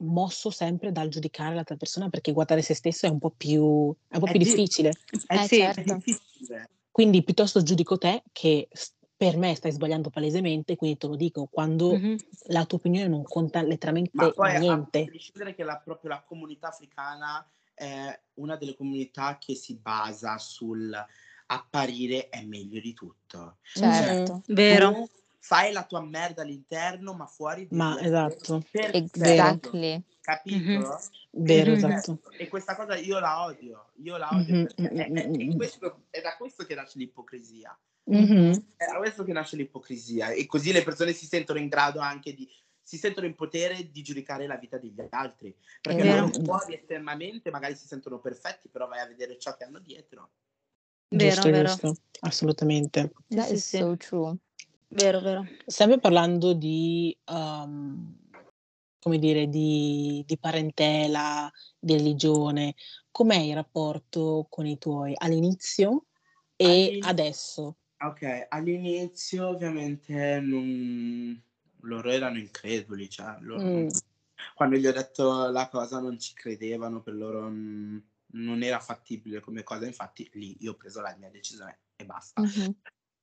[0.04, 4.16] mosso sempre dal giudicare l'altra persona perché guardare se stesso è un po' più, è
[4.16, 4.94] un po' È più di- difficile.
[5.28, 5.80] Eh, Eh, sì, certo.
[5.80, 6.70] è difficile.
[6.92, 8.68] Quindi piuttosto giudico te che
[9.16, 12.16] per me stai sbagliando palesemente, quindi te lo dico, quando Mhm.
[12.48, 15.06] la tua opinione non conta Ma letteralmente poi a niente.
[15.06, 20.92] prescindere che la, proprio la comunità africana è una delle comunità che si basa sul
[21.48, 23.58] apparire è meglio di tutto.
[23.74, 24.42] Certo.
[24.48, 24.92] Vero.
[24.94, 25.10] Tu
[25.44, 30.04] fai la tua merda all'interno, ma fuori Ma esatto, perfetto, Exactly.
[30.22, 30.56] capito?
[30.80, 30.98] Mhm.
[31.32, 31.78] vero, Mhm.
[31.78, 32.22] esatto.
[32.38, 35.34] E questa cosa io la odio, io la odio Mhm, perché è, mm, è- mm,
[35.34, 35.56] è mm.
[35.56, 37.78] questo- è da questo che nasce l'ipocrisia.
[38.04, 38.74] Mhm.
[38.78, 42.34] È da questo che nasce l'ipocrisia e così le persone si sentono in grado anche
[42.34, 42.48] di
[42.84, 47.76] si sentono in potere di giudicare la vita degli altri perché loro fuori esternamente magari
[47.76, 50.32] si sentono perfetti però vai a vedere ciò che hanno dietro
[51.14, 51.68] Vero, Giusto, vero.
[51.68, 53.12] giusto, assolutamente.
[53.28, 54.36] That is so true.
[54.94, 55.46] Vero, vero.
[55.66, 58.14] Sempre parlando di, um,
[59.00, 61.50] come dire, di, di parentela,
[61.80, 62.76] di religione,
[63.10, 66.08] com'è il rapporto con i tuoi all'inizio
[66.56, 67.76] e All'inizio- adesso?
[68.04, 71.40] ok all'inizio ovviamente non-
[71.82, 73.88] loro erano increduli cioè loro Mm.
[74.56, 79.62] quando gli ho detto la cosa non ci credevano per loro non era fattibile come
[79.62, 82.76] cosa infatti lì io ho preso la mia decisione e basta Mhm.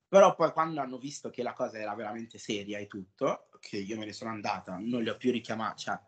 [0.08, 3.98] Però poi quando hanno visto che la cosa era veramente seria e tutto, che io
[3.98, 6.00] me ne sono andata, non li ho più richiamati, cioè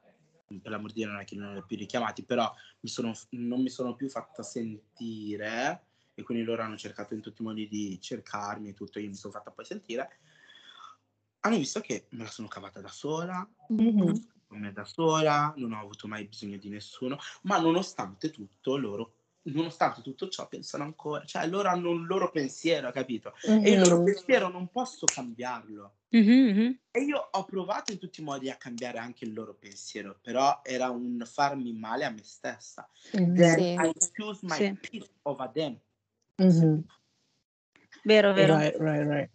[0.60, 3.12] per l'amor di Dio non è che non li ho più richiamati, però mi sono-
[3.30, 5.84] non mi sono più fatta sentire
[6.14, 9.14] e quindi loro hanno cercato in tutti i modi di cercarmi e tutto, io mi
[9.14, 10.18] sono fatta poi sentire.
[11.40, 14.28] Hanno visto che me la sono cavata da sola, Mhm.
[14.46, 19.19] con me da sola, non ho avuto mai bisogno di nessuno, ma nonostante tutto loro,
[19.44, 23.34] nonostante tutto ciò pensano ancora, cioè loro hanno un loro pensiero, capito?
[23.60, 24.02] E il loro Mhm.
[24.02, 25.96] pensiero non posso cambiarlo.
[26.12, 26.80] Mhm, mhm.
[26.92, 30.60] E io ho provato in tutti i modi a cambiare anche il loro pensiero, però
[30.64, 32.88] era un farmi male a me stessa.
[33.14, 33.34] Mhm.
[33.34, 33.76] Then Sì.
[33.76, 34.78] I choose my Sì.
[34.80, 35.80] peace over them.
[38.04, 38.56] Vero, vero.
[38.56, 39.30] Right, right, right.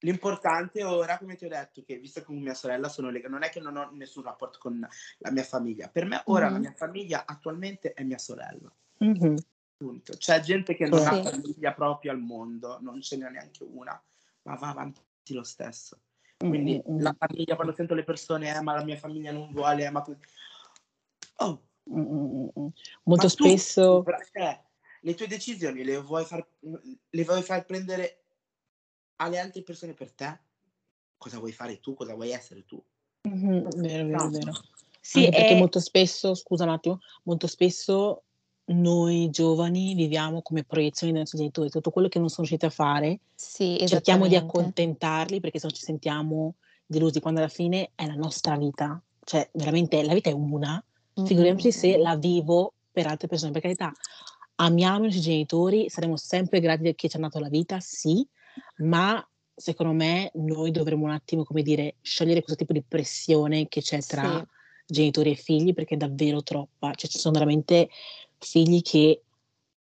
[0.00, 3.42] L'importante ora, come ti ho detto, che visto che con mia sorella sono legata, non
[3.42, 4.78] è che non ho nessun rapporto con
[5.18, 5.88] la mia famiglia.
[5.88, 8.70] Per me ora la mia famiglia attualmente è mia sorella.
[8.98, 9.36] Mhm.
[9.76, 10.14] Punto.
[10.16, 11.06] C'è gente che non Sì.
[11.06, 14.00] ha famiglia proprio al mondo, non ce n'è neanche una,
[14.42, 15.02] ma va avanti
[15.34, 16.00] lo stesso.
[16.38, 19.50] Quindi Mm, mm, la famiglia, quando sento le persone, eh, ma la mia famiglia non
[19.52, 20.04] vuole, eh, ma.
[21.38, 22.66] Oh, mm, mm, mm, mm.
[22.66, 22.70] ma
[23.04, 24.62] Molto tu, spesso cioè,
[25.00, 28.24] le tue decisioni le vuoi far, le vuoi far prendere
[29.16, 30.40] alle altre persone per te?
[31.18, 31.94] Cosa vuoi fare tu?
[31.94, 32.82] Cosa vuoi essere tu?
[33.22, 34.52] Mhm, vero, vero, vero.
[35.00, 38.25] Sì, Anche perché è- molto spesso, scusa un attimo, molto spesso
[38.66, 42.70] noi giovani viviamo come proiezioni dei nostri genitori, tutto quello che non sono riusciti a
[42.70, 46.54] fare, Sì, cerchiamo di accontentarli perché se no ci sentiamo
[46.86, 50.82] delusi, quando alla fine è la nostra vita, cioè veramente la vita è una,
[51.24, 53.92] figuriamoci se la vivo per altre persone, per carità,
[54.56, 58.26] amiamo i nostri genitori, saremo sempre grati di chi ci ha dato la vita, sì,
[58.78, 63.80] ma secondo me noi dovremmo un attimo, come dire, sciogliere questo tipo di pressione che
[63.80, 64.44] c'è tra Sì.
[64.86, 67.88] genitori e figli perché è davvero troppa, cioè ci sono veramente
[68.38, 69.22] figli che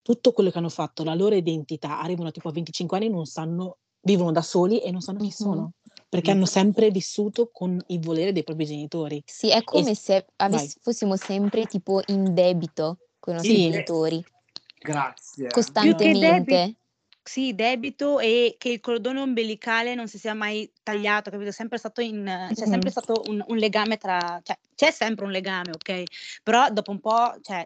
[0.01, 3.25] tutto quello che hanno fatto, la loro identità, arrivano tipo a 25 anni e non
[3.25, 5.31] sanno, vivono da soli e non sanno chi Mhm.
[5.31, 5.71] sono,
[6.09, 9.23] perché hanno sempre vissuto con il volere dei propri genitori.
[9.25, 10.47] Sì, è come se vai.
[10.49, 13.71] avess- fossimo sempre tipo in debito con i nostri Sì.
[13.71, 14.23] genitori,
[14.79, 15.49] Grazie.
[15.49, 16.75] costantemente.
[17.25, 21.51] Sì, debito e che il cordone ombelicale non si sia mai tagliato, capito?
[21.51, 22.89] È sempre stato in c'è sempre Mh-mh.
[22.89, 26.03] stato un un legame tra cioè, c'è sempre un legame, okay,
[26.43, 27.65] però dopo un po', cioè,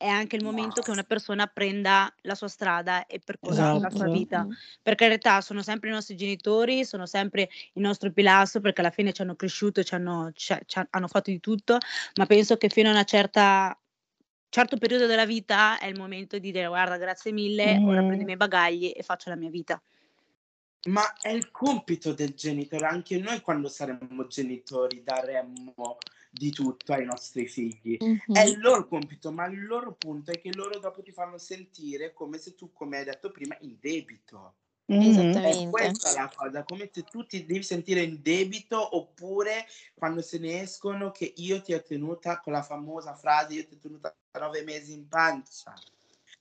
[0.00, 4.08] è anche il momento che una persona prenda la sua strada e percorra la sua
[4.08, 4.08] Esatto.
[4.08, 4.46] vita.
[4.46, 4.56] Mh-mh.
[4.80, 9.12] Per carità, sono sempre i nostri genitori, sono sempre il nostro pilastro, perché alla fine
[9.12, 11.76] ci hanno cresciuto, ci hanno cioè, ci ha hanno fatto di tutto,
[12.14, 13.78] ma penso che fino a una certa
[14.48, 18.24] certo periodo della vita è il momento di dire: "Guarda, grazie mille, ora prendo i
[18.24, 18.26] Mh-mh.
[18.26, 19.80] miei bagagli e faccio la mia vita".
[20.86, 25.98] Ma è il compito del genitore, anche noi quando saremo genitori daremmo
[26.30, 27.96] di tutto ai nostri figli.
[27.96, 28.48] È Mh-mh.
[28.48, 32.38] il loro compito, ma il loro punto è che loro dopo ti fanno sentire come
[32.38, 34.54] se tu, come hai detto prima, in debito.
[34.86, 35.00] Mh-mh.
[35.00, 35.70] È Esattamente.
[35.70, 40.62] questa la cosa, come se tu ti devi sentire in debito oppure quando se ne
[40.62, 44.62] escono che io ti ho tenuta con la famosa frase io ti ho tenuta 9
[44.62, 45.74] mesi in pancia.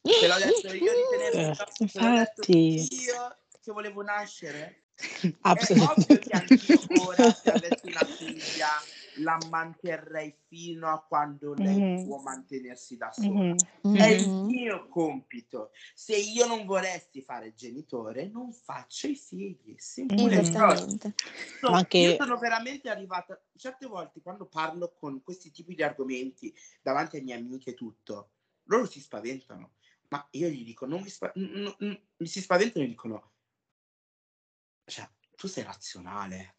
[0.02, 2.88] Te l'ho detto io di tenerti te l'ho detto infatti.
[3.04, 4.84] io che volevo nascere.
[5.00, 8.68] È ovvio che anch'io ora se avessi una figlia
[9.20, 12.04] la manterrei fino a quando lei Mh-mh.
[12.04, 13.56] può mantenersi da sola.
[13.56, 13.98] Mh-mh.
[13.98, 15.72] È il mio compito.
[15.94, 19.76] Se io non volessi fare genitore, non faccio i figli.
[19.78, 21.14] Esattamente.
[21.60, 25.84] So, Ma io anche sono veramente arrivata certe volte quando parlo con questi tipi di
[25.84, 28.32] argomenti davanti alle mie amiche e tutto,
[28.66, 29.74] loro si spaventano.
[30.10, 33.32] Ma io gli dico, non mi, spa- n- n- n- mi si spaventano e dicono,
[34.86, 36.59] cioè, tu sei razionale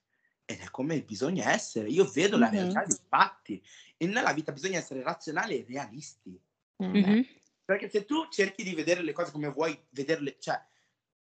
[0.50, 1.88] ed è come bisogna essere.
[1.88, 2.54] Io vedo la Mh-mh.
[2.54, 3.62] realtà dei fatti
[3.96, 6.40] e nella vita bisogna essere razionali e realisti.
[6.78, 7.24] Mh-mh.
[7.64, 10.60] Perché se tu cerchi di vedere le cose come vuoi vederle, cioè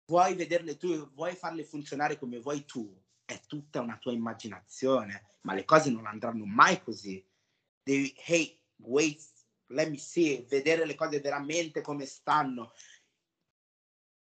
[0.06, 5.52] vuoi vederle tu, vuoi farle funzionare come vuoi tu, è tutta una tua immaginazione, ma
[5.52, 7.22] le cose non andranno mai così.
[7.82, 9.22] Devi, hey, wait,
[9.66, 12.72] let me see, vedere le cose veramente come stanno.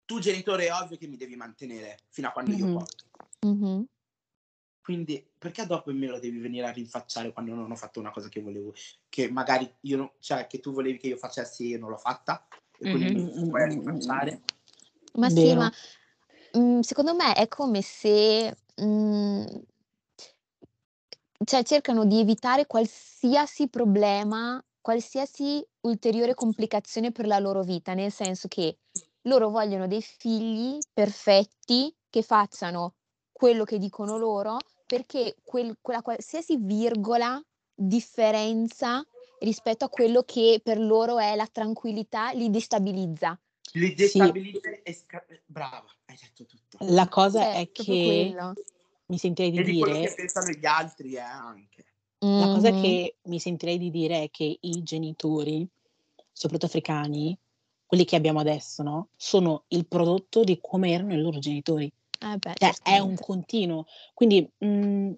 [0.04, 2.72] Tu genitore è ovvio che mi devi mantenere fino a quando io Mh-mh.
[2.72, 2.96] posso.
[4.82, 8.28] Quindi perché dopo me lo devi venire a rinfacciare quando non ho fatto una cosa
[8.28, 8.74] che volevo,
[9.08, 11.96] che magari io non, cioè che tu volevi che io facessi e io non l'ho
[11.98, 12.46] fatta
[12.78, 13.14] e quindi Mh-mh.
[13.14, 14.42] mi Mh, mh, puoi mh, mh, mh, rinfacciare?
[15.14, 15.20] mh.
[15.20, 15.56] Ma sì, Vero.
[15.56, 15.70] ma,
[16.56, 19.64] mhmm, secondo me è come se, mhmm
[21.44, 28.48] cioè cercano di evitare qualsiasi problema, qualsiasi ulteriore complicazione per la loro vita, nel senso
[28.48, 28.78] che
[29.22, 32.94] loro vogliono dei figli perfetti, che facciano
[33.32, 37.42] quello che dicono loro, perché quel quella qualsiasi virgola,
[37.74, 39.04] differenza
[39.40, 43.38] rispetto a quello che per loro è la tranquillità, li destabilizza.
[43.72, 43.94] Li Sì.
[43.94, 46.76] destabilizza e sca- brava, hai detto tutto.
[46.80, 48.54] La cosa Cioè, è che quello.
[49.06, 51.84] mi sentirei di E di quello che dire pensano gli altri, eh, anche.
[52.18, 52.80] la cosa Mh-mh.
[52.80, 55.66] che mi sentirei di dire è che i genitori,
[56.30, 57.36] soprattutto africani,
[57.86, 61.92] quelli che abbiamo adesso, no, sono il prodotto di come erano i loro genitori.
[62.22, 63.86] Eh beh, Cioè è un continuo.
[64.14, 65.14] Quindi, mhmm,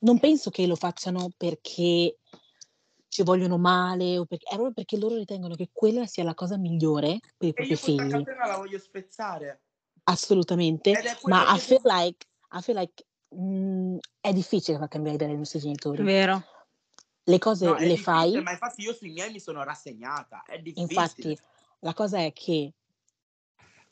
[0.00, 2.18] non penso che lo facciano perché
[3.08, 6.56] ci vogliono male o perché è proprio perché loro ritengono che quella sia la cosa
[6.56, 8.08] migliore per i E propri io questa figli.
[8.08, 9.62] catena la voglio spezzare.
[10.08, 10.92] Assolutamente,
[11.24, 15.36] ma I che feel like I feel like, mhmm, è difficile far cambiare idea ai
[15.36, 16.04] nostri genitori.
[16.04, 16.42] Vero.
[17.24, 20.42] Le cose No, le fai ma infatti io sui miei mi sono rassegnata.
[20.44, 21.34] È difficile.
[21.34, 21.36] infatti
[21.80, 22.72] la cosa è che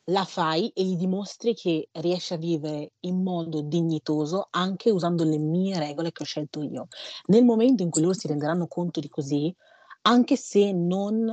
[0.09, 5.39] la fai e gli dimostri che riesci a vivere in modo dignitoso anche usando le
[5.39, 6.89] mie regole che ho scelto io.
[7.27, 9.55] Nel momento in cui loro si renderanno conto di così,
[10.03, 11.27] anche se non,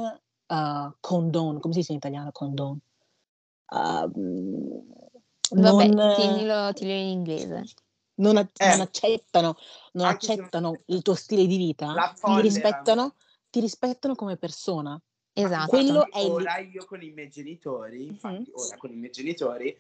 [0.48, 2.80] uhm, condone come si dice in italiano condone?
[3.72, 4.84] Uhm,
[5.56, 7.72] Vabbè, non tienilo tienilo in inglese.
[8.16, 9.56] non a non Eh, accettano
[9.94, 13.16] non se non accettano il tuo stile di vita, ti rispettano
[13.50, 15.02] ti rispettano come persona.
[15.34, 15.70] Esatto.
[15.70, 19.76] Quello è il ora io con i miei genitori, infatti ora con i miei genitori,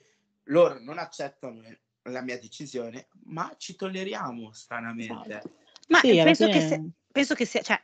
[0.46, 1.62] loro non accettano
[2.04, 5.30] la mia decisione, ma ci tolleriamo stranamente.
[5.30, 5.52] Esatto.
[5.90, 7.82] Ma, Sì, penso che sia fine penso che sia cioè,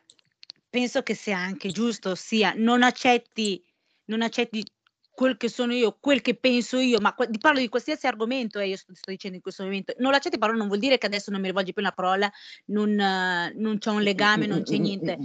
[0.69, 3.63] penso che sia anche giusto, ossia non accetti
[4.05, 4.63] non accetti
[5.11, 8.67] quel che sono io, quel che penso io, ma que parlo di qualsiasi argomento, eh,
[8.67, 9.93] io sto sto dicendo in questo momento.
[9.97, 12.31] Non l'accetti però non vuol dire che adesso non mi rivolgi più una parola,
[12.65, 15.17] non non c'è un legame, non c'è niente.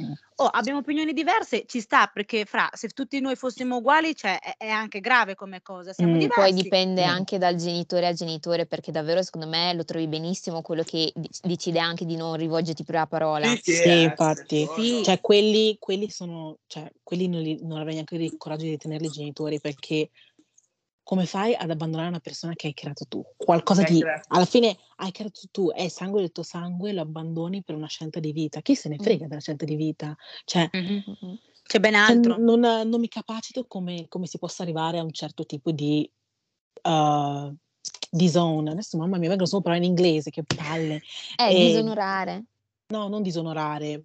[0.42, 4.55] Oh, abbiamo opinioni diverse, ci sta, perché fra se tutti noi fossimo uguali, cioè è
[4.57, 5.92] è anche grave come cosa.
[5.92, 6.14] Siamo.
[6.14, 6.52] Poi diversi.
[6.55, 7.09] dipende Mh.
[7.09, 11.78] anche dal genitore a genitore, perché davvero secondo me lo trovi benissimo quello che decide
[11.78, 13.46] anche di non rivolgerti più la parola.
[13.46, 14.68] Sì, sì, Sì, eh, infatti.
[14.74, 15.02] Sì.
[15.05, 19.09] Cioè quelli quelli sono cioè quelli non li non avrei neanche il coraggio di tenerli
[19.11, 20.11] genitori, perché
[21.02, 23.24] come fai ad abbandonare una persona che hai creato tu?
[23.36, 27.62] Qualcosa di creato alla fine hai creato tu, è sangue del tuo sangue, lo abbandoni
[27.62, 28.60] per una scelta di vita.
[28.60, 30.16] Chi se ne frega della scelta di vita?
[30.44, 30.68] Cioè.
[30.72, 31.38] Mh-mh.
[31.64, 32.36] C'è ben cioè altro.
[32.38, 36.10] non non mi capacito come come si possa arrivare a un certo tipo di
[36.82, 37.54] uh,
[38.10, 41.02] disown, adesso mamma mia vengono solo parole in inglese, che palle.
[41.36, 42.44] Eh, E- disonorare.
[42.88, 44.04] No, non disonorare.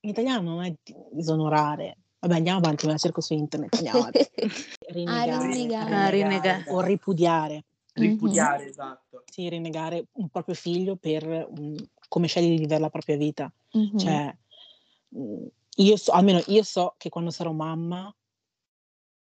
[0.00, 1.98] In italiano non è di- disonorare.
[2.22, 3.74] Vabbè, andiamo avanti, me la cerco su internet.
[3.74, 4.30] Andiamo avanti.
[4.88, 5.94] Rinnegare, rinnegare.
[5.94, 6.64] Ah, rinnegare.
[6.68, 7.64] o ripudiare.
[7.94, 9.24] Ripudiare, esatto.
[9.30, 11.76] Sì, rinnegare un proprio figlio per un-
[12.08, 13.52] come sceglie di vivere la propria vita.
[13.72, 13.98] Mhm.
[13.98, 14.36] Cioè,
[15.08, 18.14] mh, io so, almeno io so che quando sarò mamma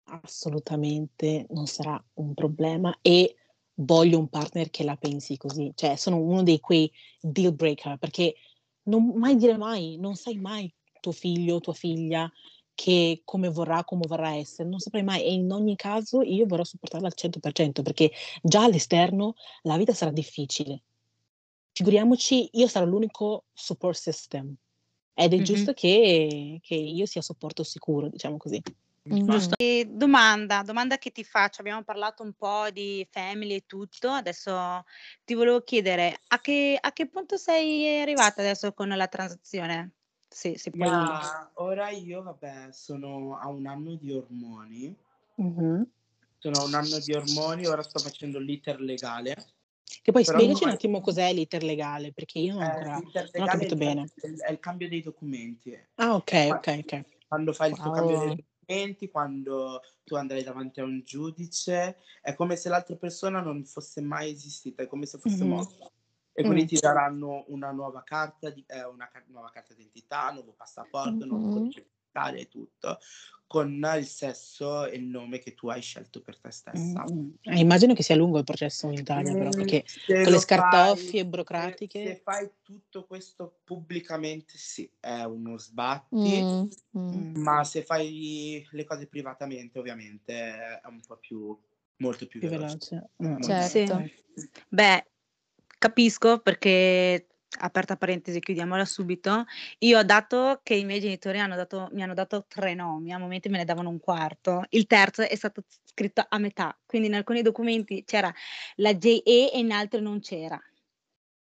[0.05, 3.37] assolutamente non sarà un problema e
[3.75, 5.73] voglio un partner che la pensi così.
[5.75, 8.35] Cioè, sono uno dei quei deal breaker perché
[8.85, 12.31] non mai dire mai, non sai mai tuo figlio, tua figlia
[12.83, 16.65] che come vorrà, come vorrà essere, non saprai mai e in ogni caso io vorrò
[16.65, 18.11] supportarla al 100% perché
[18.43, 20.83] già all'esterno la vita sarà difficile.
[21.73, 24.55] Figuriamoci, io sarò l'unico support system
[25.15, 25.41] ed è Mhm.
[25.43, 28.63] giusto che, che io sia supporto sicuro, diciamo così.
[29.03, 29.57] Giusto.
[29.59, 34.85] E domanda, domanda che ti faccio, abbiamo parlato un po' di family e tutto, adesso
[35.25, 39.95] ti volevo chiedere a che, a che punto sei arrivata adesso con la transazione?
[40.33, 40.89] Sì, se puoi.
[40.89, 44.97] Ma ora io, vabbè, sono a un anno di ormoni.
[45.39, 45.91] Mhm.
[46.39, 49.35] Sono a un anno di ormoni, ora sto facendo l'iter legale.
[50.03, 53.01] Che poi spiegaci un attimo cos'è l'iter legale, perché io non, Eh, ancora,
[53.35, 54.11] non ho capito è bene.
[54.15, 55.73] È il, è il cambio dei documenti.
[55.97, 57.05] Ah, ok, ok, ok.
[57.29, 58.27] Quando fai il tuo cambio Wow.
[58.27, 63.65] dei documenti, quando tu andrai davanti a un giudice, è come se l'altra persona non
[63.65, 65.49] fosse mai esistita, è come se fosse Mhm.
[65.49, 65.91] morta.
[66.33, 66.67] E quindi Mm.
[66.67, 71.47] ti daranno una nuova carta, di, eh, una ca- nuova carta d'identità, nuovo passaporto, nuovo
[71.47, 71.53] Mhm.
[71.53, 72.99] codice fiscale e tutto,
[73.47, 77.05] con il sesso e il nome che tu hai scelto per te stessa.
[77.11, 80.33] Mm, eh, immagino che sia lungo il processo in Italia, però, Mm, perché se con
[80.33, 82.03] le scartoffie fai- burocratiche.
[82.05, 86.43] Se, se fai tutto questo pubblicamente, sì, è uno sbatti.
[86.45, 87.11] Mm, mm.
[87.13, 87.35] Mm.
[87.43, 90.33] Ma se fai le cose privatamente, ovviamente
[90.81, 91.59] è un po' più,
[91.97, 93.11] molto più, più veloce.
[93.19, 93.35] veloce.
[93.37, 93.43] Mm.
[93.43, 94.05] Certo.
[94.37, 94.49] Sì.
[94.69, 95.10] Beh,
[95.81, 97.27] capisco perché,
[97.59, 99.47] aperta parentesi, chiudiamola subito.
[99.79, 103.19] Io ho dato che i miei genitori hanno dato, mi hanno dato tre nomi, a
[103.19, 104.63] momenti me ne davano un quarto.
[104.69, 108.33] Il terzo è stato scritto a metà, quindi in alcuni documenti c'era
[108.77, 110.61] la JE e in altri non c'era.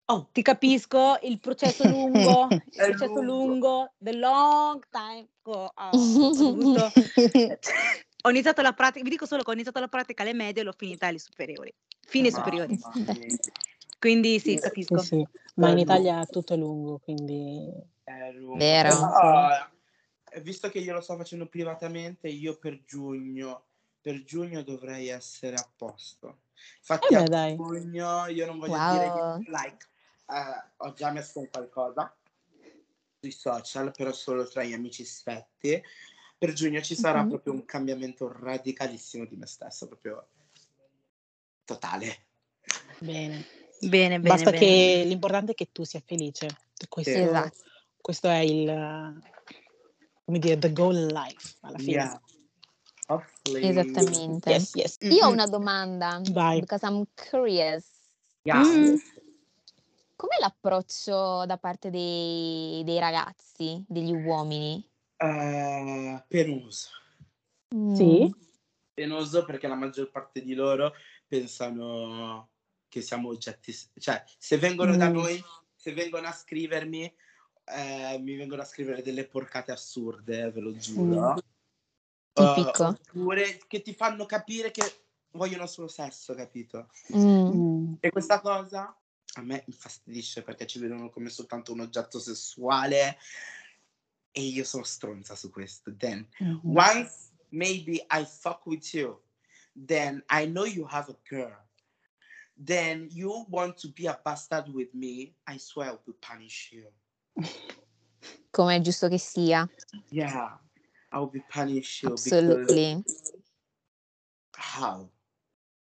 [0.06, 3.46] Oh, ti capisco, il processo lungo, il processo lungo.
[3.46, 5.28] lungo, the long time.
[5.42, 5.90] go- oh,
[8.22, 10.64] ho iniziato la pratica, vi dico solo che ho iniziato la pratica alle medie e
[10.64, 12.76] l'ho finita alle superiori, fine superiori.
[14.00, 14.98] Quindi sì, Sì, Sì, capisco.
[14.98, 15.78] sì, ma in.
[15.78, 17.70] Italia tutto è lungo, quindi
[18.02, 18.58] è lungo.
[18.58, 19.12] Vero.
[20.32, 23.66] Eh, visto che io lo sto facendo privatamente, io per giugno,
[24.00, 26.44] per giugno dovrei essere a posto.
[26.78, 27.56] Infatti Eh beh, a dai.
[27.56, 28.88] giugno io non voglio Wow.
[28.88, 29.86] dire di like,
[30.28, 32.16] eh, ho già messo un qualcosa
[33.20, 35.82] sui social, però solo tra gli amici stretti.
[36.38, 37.28] Per giugno ci sarà Mhm.
[37.28, 40.26] proprio un cambiamento radicalissimo di me stesso, proprio
[41.66, 42.24] totale.
[43.00, 43.44] bene.
[43.80, 44.64] Bene, bene, Basta bene.
[44.64, 46.48] che l'importante è che tu sia felice.
[46.88, 47.56] Questo, Esatto.
[48.00, 49.20] questo è il,
[50.24, 51.92] come dire, the goal in life, alla fine.
[51.92, 52.20] Yeah.
[53.08, 53.66] Hopefully.
[53.68, 54.50] Esattamente.
[54.50, 54.96] Yes, yes.
[55.00, 55.32] Io ho Mm-mm.
[55.32, 56.60] una domanda, Vai.
[56.60, 57.86] because I'm curious.
[58.42, 58.62] Yeah.
[58.62, 58.96] Mm.
[60.14, 64.86] Com'è l'approccio da parte dei, dei ragazzi, degli uomini?
[65.16, 66.88] Eh, penoso.
[67.94, 68.24] Sì?
[68.24, 68.30] Mm.
[68.92, 70.92] Penoso perché la maggior parte di loro
[71.26, 72.49] pensano
[72.90, 75.12] che siamo oggetti, cioè se vengono da Mm.
[75.14, 75.42] noi,
[75.74, 77.14] se vengono a scrivermi,
[77.64, 81.32] eh, mi vengono a scrivere delle porcate assurde, ve lo giuro.
[81.32, 81.36] Mm.
[82.32, 82.84] Tipico.
[82.86, 86.90] oppure che ti fanno capire che vogliono solo sesso, capito?
[87.14, 87.48] Mm.
[87.48, 87.92] Mm.
[88.00, 88.94] E questa cosa
[89.34, 93.18] a me infastidisce perché ci vedono come soltanto un oggetto sessuale
[94.32, 95.94] e io sono stronza su questo.
[95.96, 96.76] Then Mhm.
[96.76, 99.20] once maybe I fuck with you,
[99.86, 101.68] then I know you have a girl.
[102.62, 106.92] Then you want to be a bastard with me, I swear I will punish you.
[108.50, 109.66] Come è giusto che sia.
[110.10, 110.60] Yeah,
[111.12, 112.96] I will be punish you Absolutely.
[112.96, 113.32] because
[114.58, 115.10] how?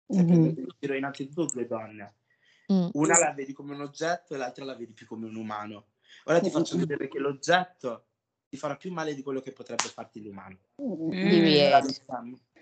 [0.06, 2.14] Prendendo in giro innanzitutto due donne.
[2.72, 2.90] Mm.
[2.94, 5.88] Una la vedi come un oggetto e l'altra la vedi più come un umano.
[6.26, 8.06] Ora ti faccio vedere che l'oggetto
[8.48, 10.60] ti farà più male di quello che potrebbe farti l'umano.
[10.82, 11.74] Mm.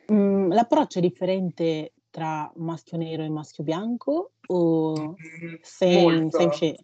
[0.10, 6.40] Mm, L'approccio è differente tra maschio nero e maschio bianco o Mm, same, molto.
[6.40, 6.84] same shit?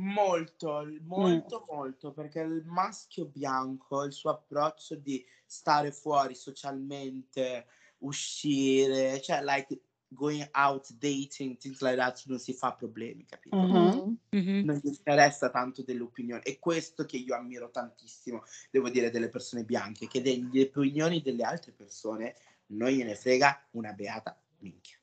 [0.00, 7.66] Molto, molto, molto, perché il maschio bianco, il suo approccio di stare fuori socialmente,
[7.98, 13.56] uscire, cioè like going out, dating, things like that, non si fa problemi, capito?
[13.56, 14.16] Mhm.
[14.32, 14.38] Mm.
[14.40, 14.64] Mhm.
[14.64, 16.42] Non gli interessa tanto delle opinioni.
[16.42, 21.44] E questo che io ammiro tantissimo, devo dire, delle persone bianche, che delle opinioni delle
[21.44, 22.34] altre persone
[22.72, 24.96] non gliene frega una beata minchia.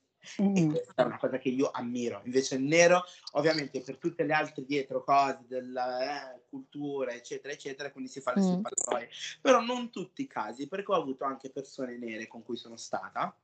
[0.53, 0.69] E Mh.
[0.69, 2.21] questa è una cosa che io ammiro.
[2.25, 3.03] Invece il nero,
[3.33, 8.33] ovviamente, per tutte le altre dietro cose della eh, cultura, eccetera, eccetera, quindi si fa
[8.33, 8.45] le Mh.
[8.45, 9.09] separatorie.
[9.41, 13.35] Però non tutti i casi, perché ho avuto anche persone nere con cui sono stata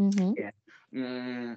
[0.00, 0.32] Mh-mh.
[0.32, 0.54] che
[0.96, 1.54] mm,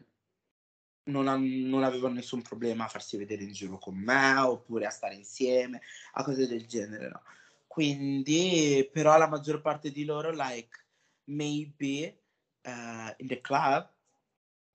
[1.05, 4.89] non, han- non avevano nessun problema a farsi vedere in giro con me oppure a
[4.89, 5.81] stare insieme,
[6.13, 7.21] a cose del genere, no?
[7.67, 10.85] Quindi, però la maggior parte di loro, like,
[11.25, 12.23] maybe
[12.61, 13.93] eh, in the club,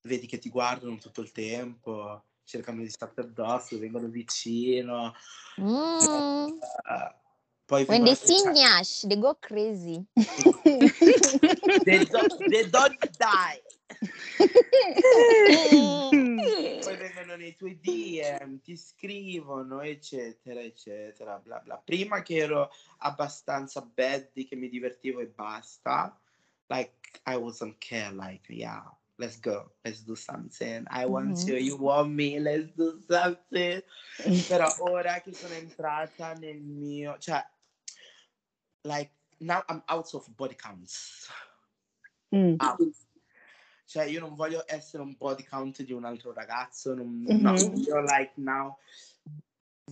[0.03, 5.15] vedi che ti guardano tutto il tempo, cercano di starti addosso, vengono vicino,
[5.57, 6.05] Mh.
[6.05, 7.15] eh,
[7.65, 10.05] poi When they see Nyash, they go crazy.
[11.85, 13.63] they don't, they don't die.
[16.83, 21.77] Poi vengono nei tuoi DM, ti scrivono, eccetera, eccetera, bla bla.
[21.77, 26.19] Prima che ero abbastanza baddy, che mi divertivo e basta,
[26.67, 28.83] like, I wasn't care, like, yeah,
[29.21, 30.87] let's go, let's do something.
[30.91, 31.49] I want Mhm.
[31.49, 33.83] you, you want me, let's do something.
[34.49, 37.45] Però ora che sono entrata nel mio, cioè,
[38.83, 41.29] like, now I'm out of body counts.
[42.31, 42.55] Mh.
[42.59, 42.97] Out.
[43.85, 47.83] Cioè, io non voglio essere un body count di un altro ragazzo, non, no, Mh-mh.
[47.85, 48.79] io like now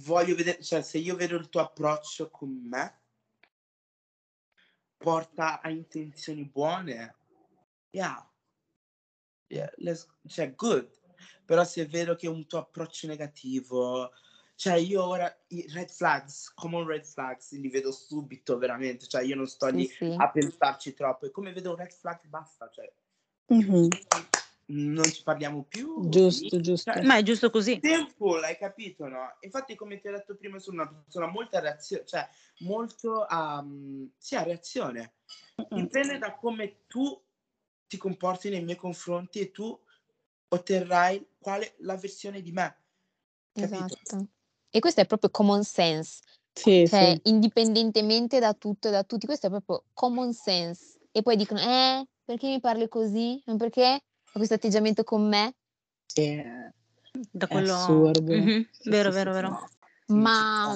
[0.01, 3.01] voglio vedere, cioè se io vedo il tuo approccio con me
[4.97, 7.16] porta a intenzioni buone,
[7.91, 8.28] yeah,
[9.49, 10.88] yeah, let's, cioè good,
[11.44, 14.12] però se vedo che un tuo approccio negativo,
[14.55, 19.36] cioè io ora i red flags, common red flags, li vedo subito veramente, cioè io
[19.36, 20.14] non sto Sì, lì sì.
[20.16, 22.92] a pensarci troppo e come vedo un red flag basta, cioè
[23.46, 23.88] Mh-mh.
[24.66, 26.09] non ci parliamo più.
[26.09, 26.61] Giusto, finito.
[26.61, 26.92] giusto.
[26.92, 27.80] Cioè, Ma è giusto così.
[27.80, 29.36] Tempo, hai capito, no?
[29.40, 32.28] Infatti, come ti ho detto prima, sono una persona molto a reazione, cioè
[32.59, 33.64] molto a,
[34.18, 35.14] sì, a reazione.
[35.70, 37.18] Dipende da come tu
[37.89, 39.78] ti comporti nei miei confronti e tu
[40.51, 42.84] otterrai quale la versione di me.
[43.55, 43.97] Capito?
[43.97, 44.28] Esatto.
[44.70, 46.20] E questo è proprio common sense,
[46.57, 47.20] Sì, cioè sì.
[47.24, 50.99] indipendentemente da tutto e da tutti, questo è proprio common sense.
[51.11, 53.43] E poi dicono: "Eh, perché mi parli così?
[53.47, 54.01] Ma perché hai
[54.32, 55.55] questo atteggiamento con me?"
[56.11, 56.70] Sì, è
[57.30, 58.22] Da è quello assurdo.
[58.28, 58.68] Mh-mh.
[58.70, 59.59] Sì, Vero, sì, vero, sì, vero.
[60.07, 60.72] Ma,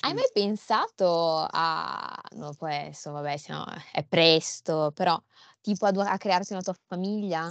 [0.00, 5.20] hai mai pensato a no, poi adesso vabbè, se no è presto, però
[5.64, 7.50] tipo ad a crearti una tua famiglia?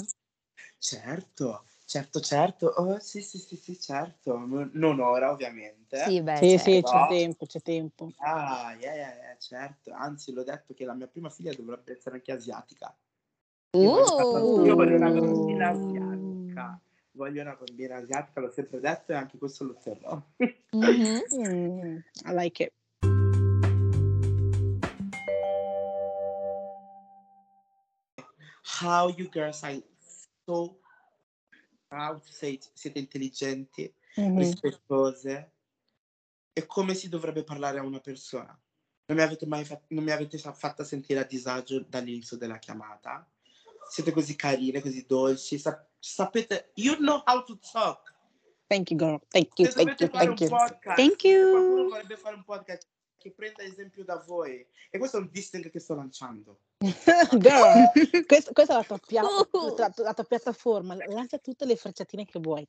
[0.80, 2.68] Certo, certo, certo.
[2.68, 4.38] Oh, sì, sì, sì, sì, certo.
[4.38, 5.98] Non ora, ovviamente.
[5.98, 6.82] Sì, beh, Sì, sì, certo.
[6.84, 8.14] c'è Però tempo, c'è tempo.
[8.18, 9.94] Ah, yeah, yeah, yeah, certo.
[9.94, 12.96] Anzi, l'ho detto che la mia prima figlia dovrebbe essere anche asiatica.
[13.78, 16.28] Io voglio una bamb io voglio una bambina asiatica.
[16.56, 16.80] Uh.
[17.12, 20.22] Voglio una bambina asiatica, l'ho sempre detto e anche questo lo terrò.
[20.74, 21.22] Mh-mh.
[21.32, 22.72] Mh, I like it.
[28.84, 29.82] How you girls are
[30.46, 30.78] so
[32.42, 34.38] it, siete intelligenti, Mh-mh.
[34.38, 35.52] rispettose.
[36.52, 38.60] E come si dovrebbe parlare a una persona.
[39.06, 43.26] Non mi avete mai fa non mi avete fatta sentire a disagio dall'inizio della chiamata.
[43.90, 48.14] Siete così carine, così dolci, sa sapete you know how to talk.
[48.68, 49.22] Thank you girl.
[49.30, 50.50] Thank you, Se thank you, thank you.
[50.50, 51.90] podcast, Thank se qualcuno you.
[51.90, 52.93] vorrebbe fare un podcast
[53.24, 54.64] che prenda esempio da voi.
[54.92, 56.60] E questo è un dissing che sto lanciando.
[57.40, 57.90] Girl,
[58.28, 59.74] questa questa è la tua pia la Uh.
[59.74, 62.68] tua la tua piattaforma, lancia tutte le frecciatine che vuoi.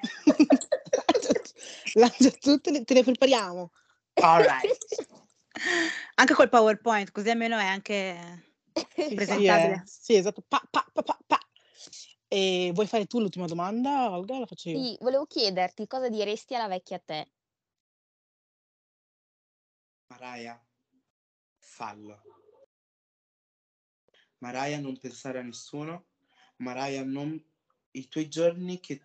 [1.94, 3.70] Lancia tutte le te le prepariamo.
[4.14, 4.76] All right.
[6.14, 9.72] Anche col PowerPoint, così almeno è anche Sì, sì, presentabile.
[9.74, 9.82] eh.
[9.84, 10.42] Sì, esatto.
[10.48, 11.38] Pa, pa, pa, pa, pa.
[12.28, 14.78] E vuoi fare tu l'ultima domanda, Olga, la faccio io?
[14.82, 17.28] Sì, volevo chiederti cosa diresti alla vecchia te?
[20.20, 20.60] Mariah,
[21.58, 22.20] fallo.
[24.40, 26.08] Mariah, non pensare a nessuno.
[26.56, 27.42] Mariah, non
[27.92, 29.00] i tuoi giorni che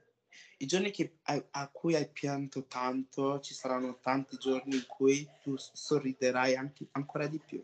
[0.58, 5.26] i giorni che a a cui hai pianto tanto, ci saranno tanti giorni in cui
[5.40, 7.64] tu sorriderai anche ancora di più.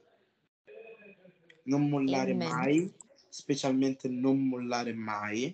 [1.64, 2.47] Non mollare Amen.
[2.54, 2.89] mai,
[3.28, 5.54] specialmente non mollare mai.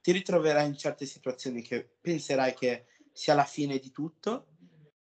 [0.00, 4.46] Ti ritroverai in certe situazioni che penserai che sia la fine di tutto,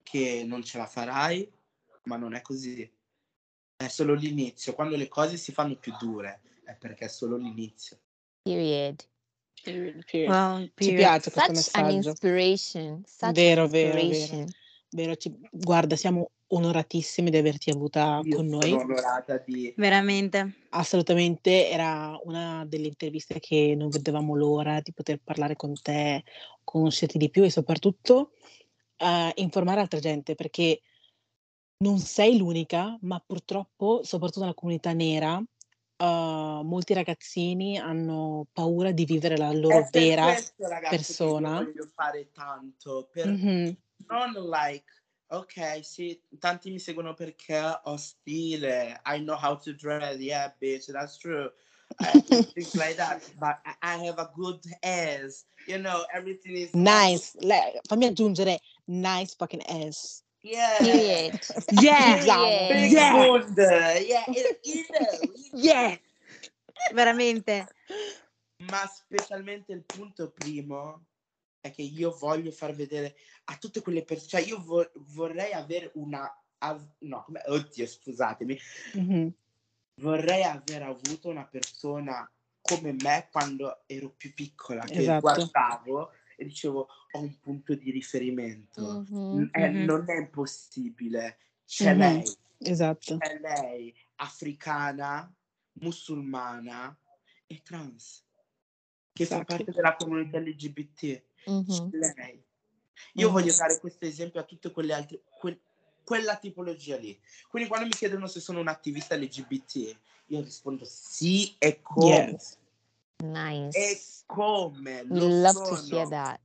[0.03, 1.56] che non ce la farai,
[2.07, 2.91] ma non è così.
[3.77, 4.75] È solo l'inizio.
[4.75, 7.99] Quando le cose si fanno più dure, è perché è solo l'inizio.
[8.43, 9.05] Period.
[9.63, 10.31] Period, period.
[10.31, 12.11] Wow, Ci piace questo Such an messaggio.
[13.21, 14.45] an Vero, vero, vero.
[14.91, 18.73] Vero, ci guarda, siamo onoratissimi di averti avuta Io con sono noi.
[18.73, 20.55] onorata di Veramente.
[20.71, 26.23] Assolutamente, era una delle interviste che non vedevamo l'ora di poter parlare con te,
[26.63, 28.33] conoscerti di più e soprattutto,
[28.99, 30.81] uhm, informare altra gente, perché
[31.79, 39.05] non sei l'unica, ma purtroppo, soprattutto nella comunità nera, uh, molti ragazzini hanno paura di
[39.05, 41.55] vivere la loro È vera questo, ragazzi, persona.
[41.62, 43.77] voglio fare tanto, per Mhm.
[44.07, 44.85] non like,
[45.29, 50.91] ok, sì, tanti mi seguono perché ho stile, I know how to dress, yeah, bitch,
[50.91, 51.53] that's true.
[51.99, 52.20] Uh,
[52.53, 57.33] things like that, but I- I have a good ass, you know, everything is Nice.
[57.41, 60.22] Le- fammi aggiungere nice fucking ass.
[60.47, 60.78] Yeah.
[60.78, 61.38] Period.
[61.82, 62.66] Yeah, Diciamo.
[62.68, 63.12] Big Yeah.
[63.12, 64.24] bund, yeah,
[65.53, 65.99] yeah,
[66.92, 67.66] veramente.
[68.70, 71.05] Ma specialmente il punto primo
[71.61, 73.16] è che io voglio far vedere
[73.47, 78.59] a tutte quelle persone, cioè io vo- vorrei avere una, av- no, come, oddio scusatemi,
[78.94, 79.32] Mhm.
[80.01, 82.30] vorrei aver avuto una persona
[82.61, 85.20] come me quando ero più piccola, che Esatto.
[85.20, 89.51] guardavo e dicevo ho un punto di riferimento, Mhm.
[89.53, 89.84] Eh, Mhm.
[89.84, 91.99] non è impossibile, c'è Mhm.
[91.99, 93.16] lei, Esatto.
[93.18, 95.32] è lei, africana,
[95.80, 96.97] musulmana
[97.47, 98.24] e trans,
[99.12, 99.57] che fa Exactly.
[99.64, 101.22] parte della comunità LGBT.
[101.91, 102.45] C'è lei.
[103.14, 105.61] Io voglio dare questo esempio a tutte quelle altre, que-
[106.05, 107.18] quella tipologia lì.
[107.49, 112.30] Quindi quando mi chiedono se sono un attivista LGBT, io rispondo sì e come.
[112.30, 112.59] Yes.
[113.19, 114.23] E Nice.
[114.27, 115.77] come We lo love sono.
[115.89, 116.41] to hear that.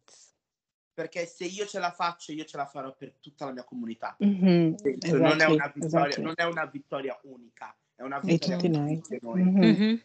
[0.93, 4.15] Perché se io ce la faccio, io ce la farò per tutta la mia comunità.
[4.19, 4.76] Mhm.
[4.78, 6.24] Cioè, non, è vittoria, Exactly.
[6.24, 9.01] non è una vittoria unica, è una Di vittoria tutti per noi.
[9.01, 9.41] tutti noi.
[9.41, 9.65] Mhm.
[9.65, 10.01] Mhm.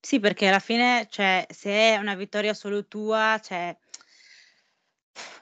[0.00, 3.76] Sì, perché alla fine, cioè, se è una vittoria solo tua, cioè,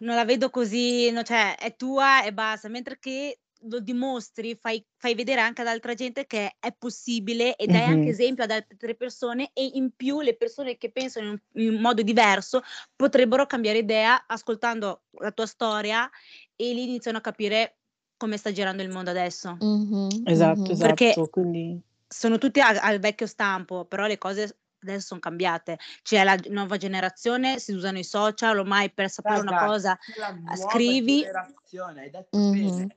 [0.01, 4.85] non la vedo così, no, cioè, è tua e basta, mentre che lo dimostri, fai,
[4.97, 8.09] fai vedere anche ad altra gente che è possibile e dai anche Mhm.
[8.09, 12.63] esempio ad altre persone e in più le persone che pensano in, in modo diverso
[12.95, 16.09] potrebbero cambiare idea ascoltando la tua storia
[16.55, 17.77] e lì iniziano a capire
[18.17, 19.57] come sta girando il mondo adesso.
[19.61, 20.71] Mhm, Esatto, mhm.
[20.71, 20.95] esatto.
[20.95, 25.79] Perché- Quindi sono tutti a- al vecchio stampo, però le cose adesso sono cambiate.
[26.03, 30.31] C'è la nuova generazione, si usano i social, ormai per sapere una Raga, cosa la
[30.31, 32.51] nuova scrivi- generazione, hai detto Mhm.
[32.53, 32.97] bene.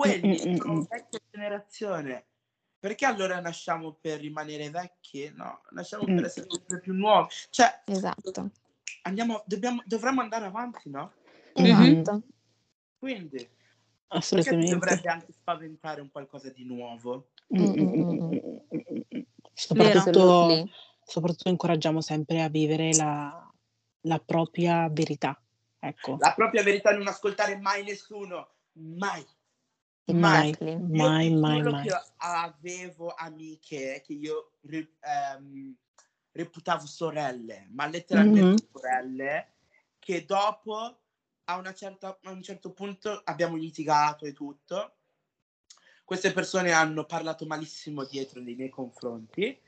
[0.00, 0.82] Quelli Mm, mm, sono mm.
[0.88, 2.26] vecchia generazione.
[2.78, 5.30] Perché allora nasciamo per rimanere vecchi?
[5.36, 6.14] No, nasciamo Mm.
[6.16, 7.28] per essere sempre più nuovi.
[7.50, 8.50] Cioè, Esatto.
[9.02, 11.12] andiamo, dobbiamo, dovremmo andare avanti, no?
[11.54, 11.66] Mhm.
[11.66, 12.22] Esatto.
[12.98, 14.72] Quindi, perché ti assolutamente.
[14.72, 17.32] dovrebbe anche spaventare un qualcosa di nuovo?
[17.54, 18.38] Mm, mm, Mm, mm, mm, mm.
[18.72, 19.20] mm, mm, mm.
[19.52, 20.68] Soprattutto,
[21.04, 23.52] soprattutto incoraggiamo sempre a vivere la,
[24.02, 25.38] la propria verità.
[25.78, 28.48] Ecco, La propria verità non ascoltare mai nessuno.
[28.72, 29.26] Mai.
[30.06, 30.76] Mai, Exactly.
[30.90, 31.86] mai, io mai, mai.
[31.86, 34.52] che avevo amiche che io
[35.00, 35.74] ehm,
[36.32, 38.68] reputavo sorelle, ma letteralmente Mhm.
[38.72, 39.52] sorelle,
[39.98, 40.98] che dopo
[41.44, 44.94] a, una certa- a un certo punto abbiamo litigato e tutto.
[46.04, 49.60] Queste persone hanno parlato malissimo dietro nei miei confronti.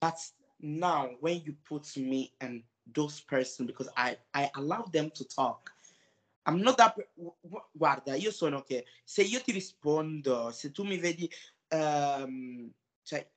[0.00, 0.14] But
[0.58, 5.73] now when you put me and those person because I, I allow them to talk.
[6.46, 6.94] I'm not that
[7.72, 11.30] guarda, io sono che se io ti rispondo, se tu mi vedi
[11.68, 12.70] ehm,
[13.02, 13.30] cioè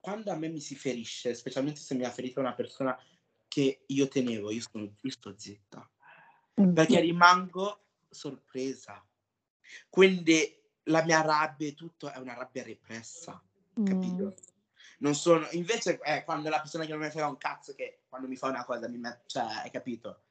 [0.00, 2.98] quando a me mi si ferisce, specialmente se mi ha ferito una persona
[3.48, 5.86] che io tenevo, io, sono, io sto zitta
[6.60, 6.74] Mm.
[6.74, 9.02] perché rimango sorpresa.
[9.88, 13.42] Quindi la mia rabbia e tutto è una rabbia repressa,
[13.80, 13.84] Mm.
[13.86, 14.34] capito?
[14.98, 18.28] Non sono, invece è quando la persona che non mi frega un cazzo che quando
[18.28, 20.24] mi fa una cosa mi mette, cioè, hai capito?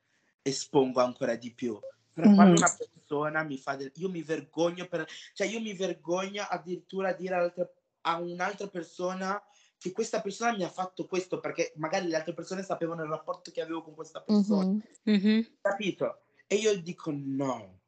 [0.44, 1.80] Espongo ancora di più.
[2.14, 2.36] Però Mhm.
[2.36, 7.10] quando una persona mi fa del, io mi vergogno per, cioè io mi vergogno addirittura
[7.10, 7.54] a dire
[8.02, 9.42] a un'altra persona
[9.78, 13.52] che questa persona mi ha fatto questo perché magari le altre persone sapevano il rapporto
[13.52, 14.82] che avevo con questa persona Mhm.
[15.04, 15.58] Mhm.
[15.62, 16.22] capito?
[16.48, 17.80] E io dico no.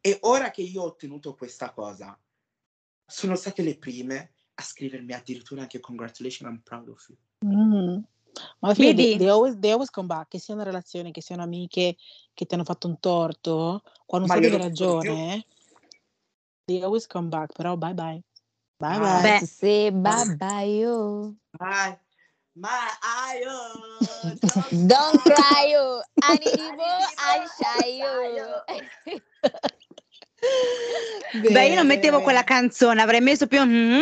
[0.00, 2.18] E ora che io ho ottenuto questa cosa,
[3.04, 7.16] sono state le prime a scrivermi addirittura anche congratulations, I'm proud of you.
[7.44, 8.02] Mm.
[8.58, 9.18] Ma alla fine they, Vedi?
[9.18, 11.96] they always, they always come back, che sia una relazione, che siano amiche
[12.34, 15.46] che ti hanno fatto un torto, quando sai di ragione,
[16.66, 18.22] they always come back, però bye bye.
[18.78, 19.20] Bye Ah.
[19.20, 19.38] bye.
[19.40, 19.46] Beh.
[19.46, 21.34] Say bye bye, oh.
[21.58, 21.96] My,
[22.54, 24.34] my eye, oh,
[24.86, 26.02] Don't cry, oh.
[26.20, 26.84] Animo, Animo,
[27.16, 28.64] Anshaio.
[31.50, 33.62] Beh, io non mettevo quella canzone, avrei messo più.
[33.64, 33.92] Mm,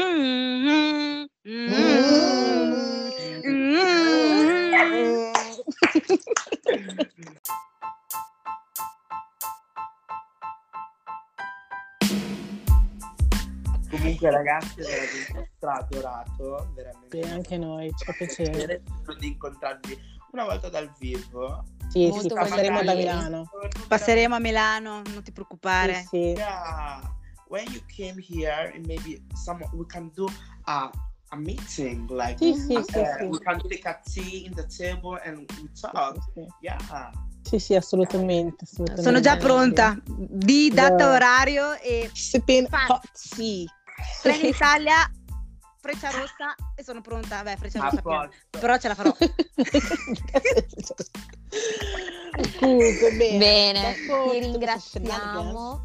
[0.80, 3.03] mm, mm,
[3.46, 5.32] mm.
[13.90, 17.22] Comunque ragazzi, veramente stradorato, veramente.
[17.22, 18.82] Sì, anche noi, ci fa piacere.
[19.18, 19.98] Di incontrarvi
[20.32, 21.64] una volta dal vivo.
[21.88, 22.94] Sì, Molto sì, passeremo da.
[22.94, 23.50] Milano.
[23.86, 25.94] Passeremo a Milano, non ti preoccupare.
[25.94, 26.16] Sì, sì.
[26.32, 27.00] Yeah.
[27.48, 30.28] When you came here, maybe some we can do
[30.64, 30.90] a
[31.34, 32.08] a meeting.
[32.10, 33.24] Like, Sì, sì, uh, sì, sì.
[33.26, 36.14] we can take a tea in the table and we talk.
[36.14, 36.46] Sì, sì.
[36.60, 36.78] Yeah.
[37.42, 39.02] Sì, sì, assolutamente, assolutamente.
[39.02, 40.00] Sono già pronta.
[40.06, 43.02] Di data, orario e Sipping hot
[43.36, 43.66] tea.
[44.22, 45.10] Treni Italia,
[45.80, 47.42] freccia rossa e sono pronta.
[47.42, 48.30] Beh, freccia rossa piano.
[48.50, 49.14] Però ce la farò.
[52.58, 53.38] Comunque, bene.
[53.38, 53.94] Bene,
[54.32, 55.84] ti ringraziamo.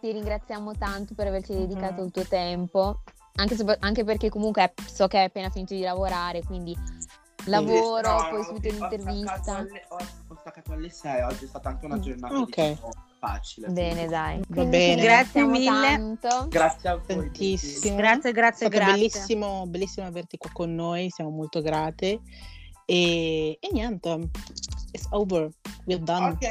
[0.00, 2.06] Ti ringraziamo tanto per averci dedicato Mhm.
[2.06, 3.02] il tuo tempo.
[3.36, 6.76] Anche, sopra- anche perché comunque so che hai appena finito di lavorare, quindi
[7.46, 9.56] lavoro, No, poi subito l'intervista.
[9.56, 9.96] alle- Ho,
[10.28, 12.46] ho staccato alle 6, oggi è stata anche una giornata Ok.
[12.68, 13.68] diciamo, facile.
[13.68, 14.40] Bene, dai.
[14.48, 15.02] Va bene.
[15.02, 15.66] Grazie mille.
[15.68, 16.46] tanto.
[16.48, 17.06] Grazie a voi.
[17.06, 17.96] Tantissimo.
[17.96, 18.92] Grazie, È grazie, grazie.
[18.94, 22.20] bellissimo, bellissimo averti qua con noi, siamo molto grate.
[22.86, 24.28] E, e niente,
[24.92, 25.48] it's over,
[25.86, 26.28] we're done.
[26.28, 26.46] Ok.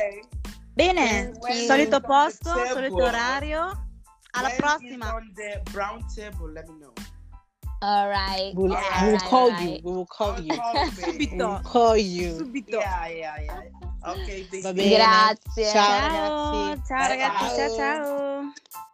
[0.74, 1.66] Bene, you.
[1.66, 3.88] solito posto, solito orario.
[4.36, 5.14] Alla When prossima.
[5.14, 6.94] on the brown table, let me know.
[7.82, 8.52] All right.
[8.56, 9.62] We'll, Yeah, we will right, call right.
[9.70, 11.38] you, we will call you, Subito.
[11.38, 12.30] will call you.
[12.40, 12.80] Subito.
[12.80, 13.62] Yeah, yeah, yeah.
[14.06, 14.96] Ok, Va bene.
[14.96, 15.72] Grazie.
[15.72, 16.82] Ciao Ciao, ragazzi.
[16.88, 17.78] ciao ragazzi, ciao Ciao.
[17.78, 18.93] ciao.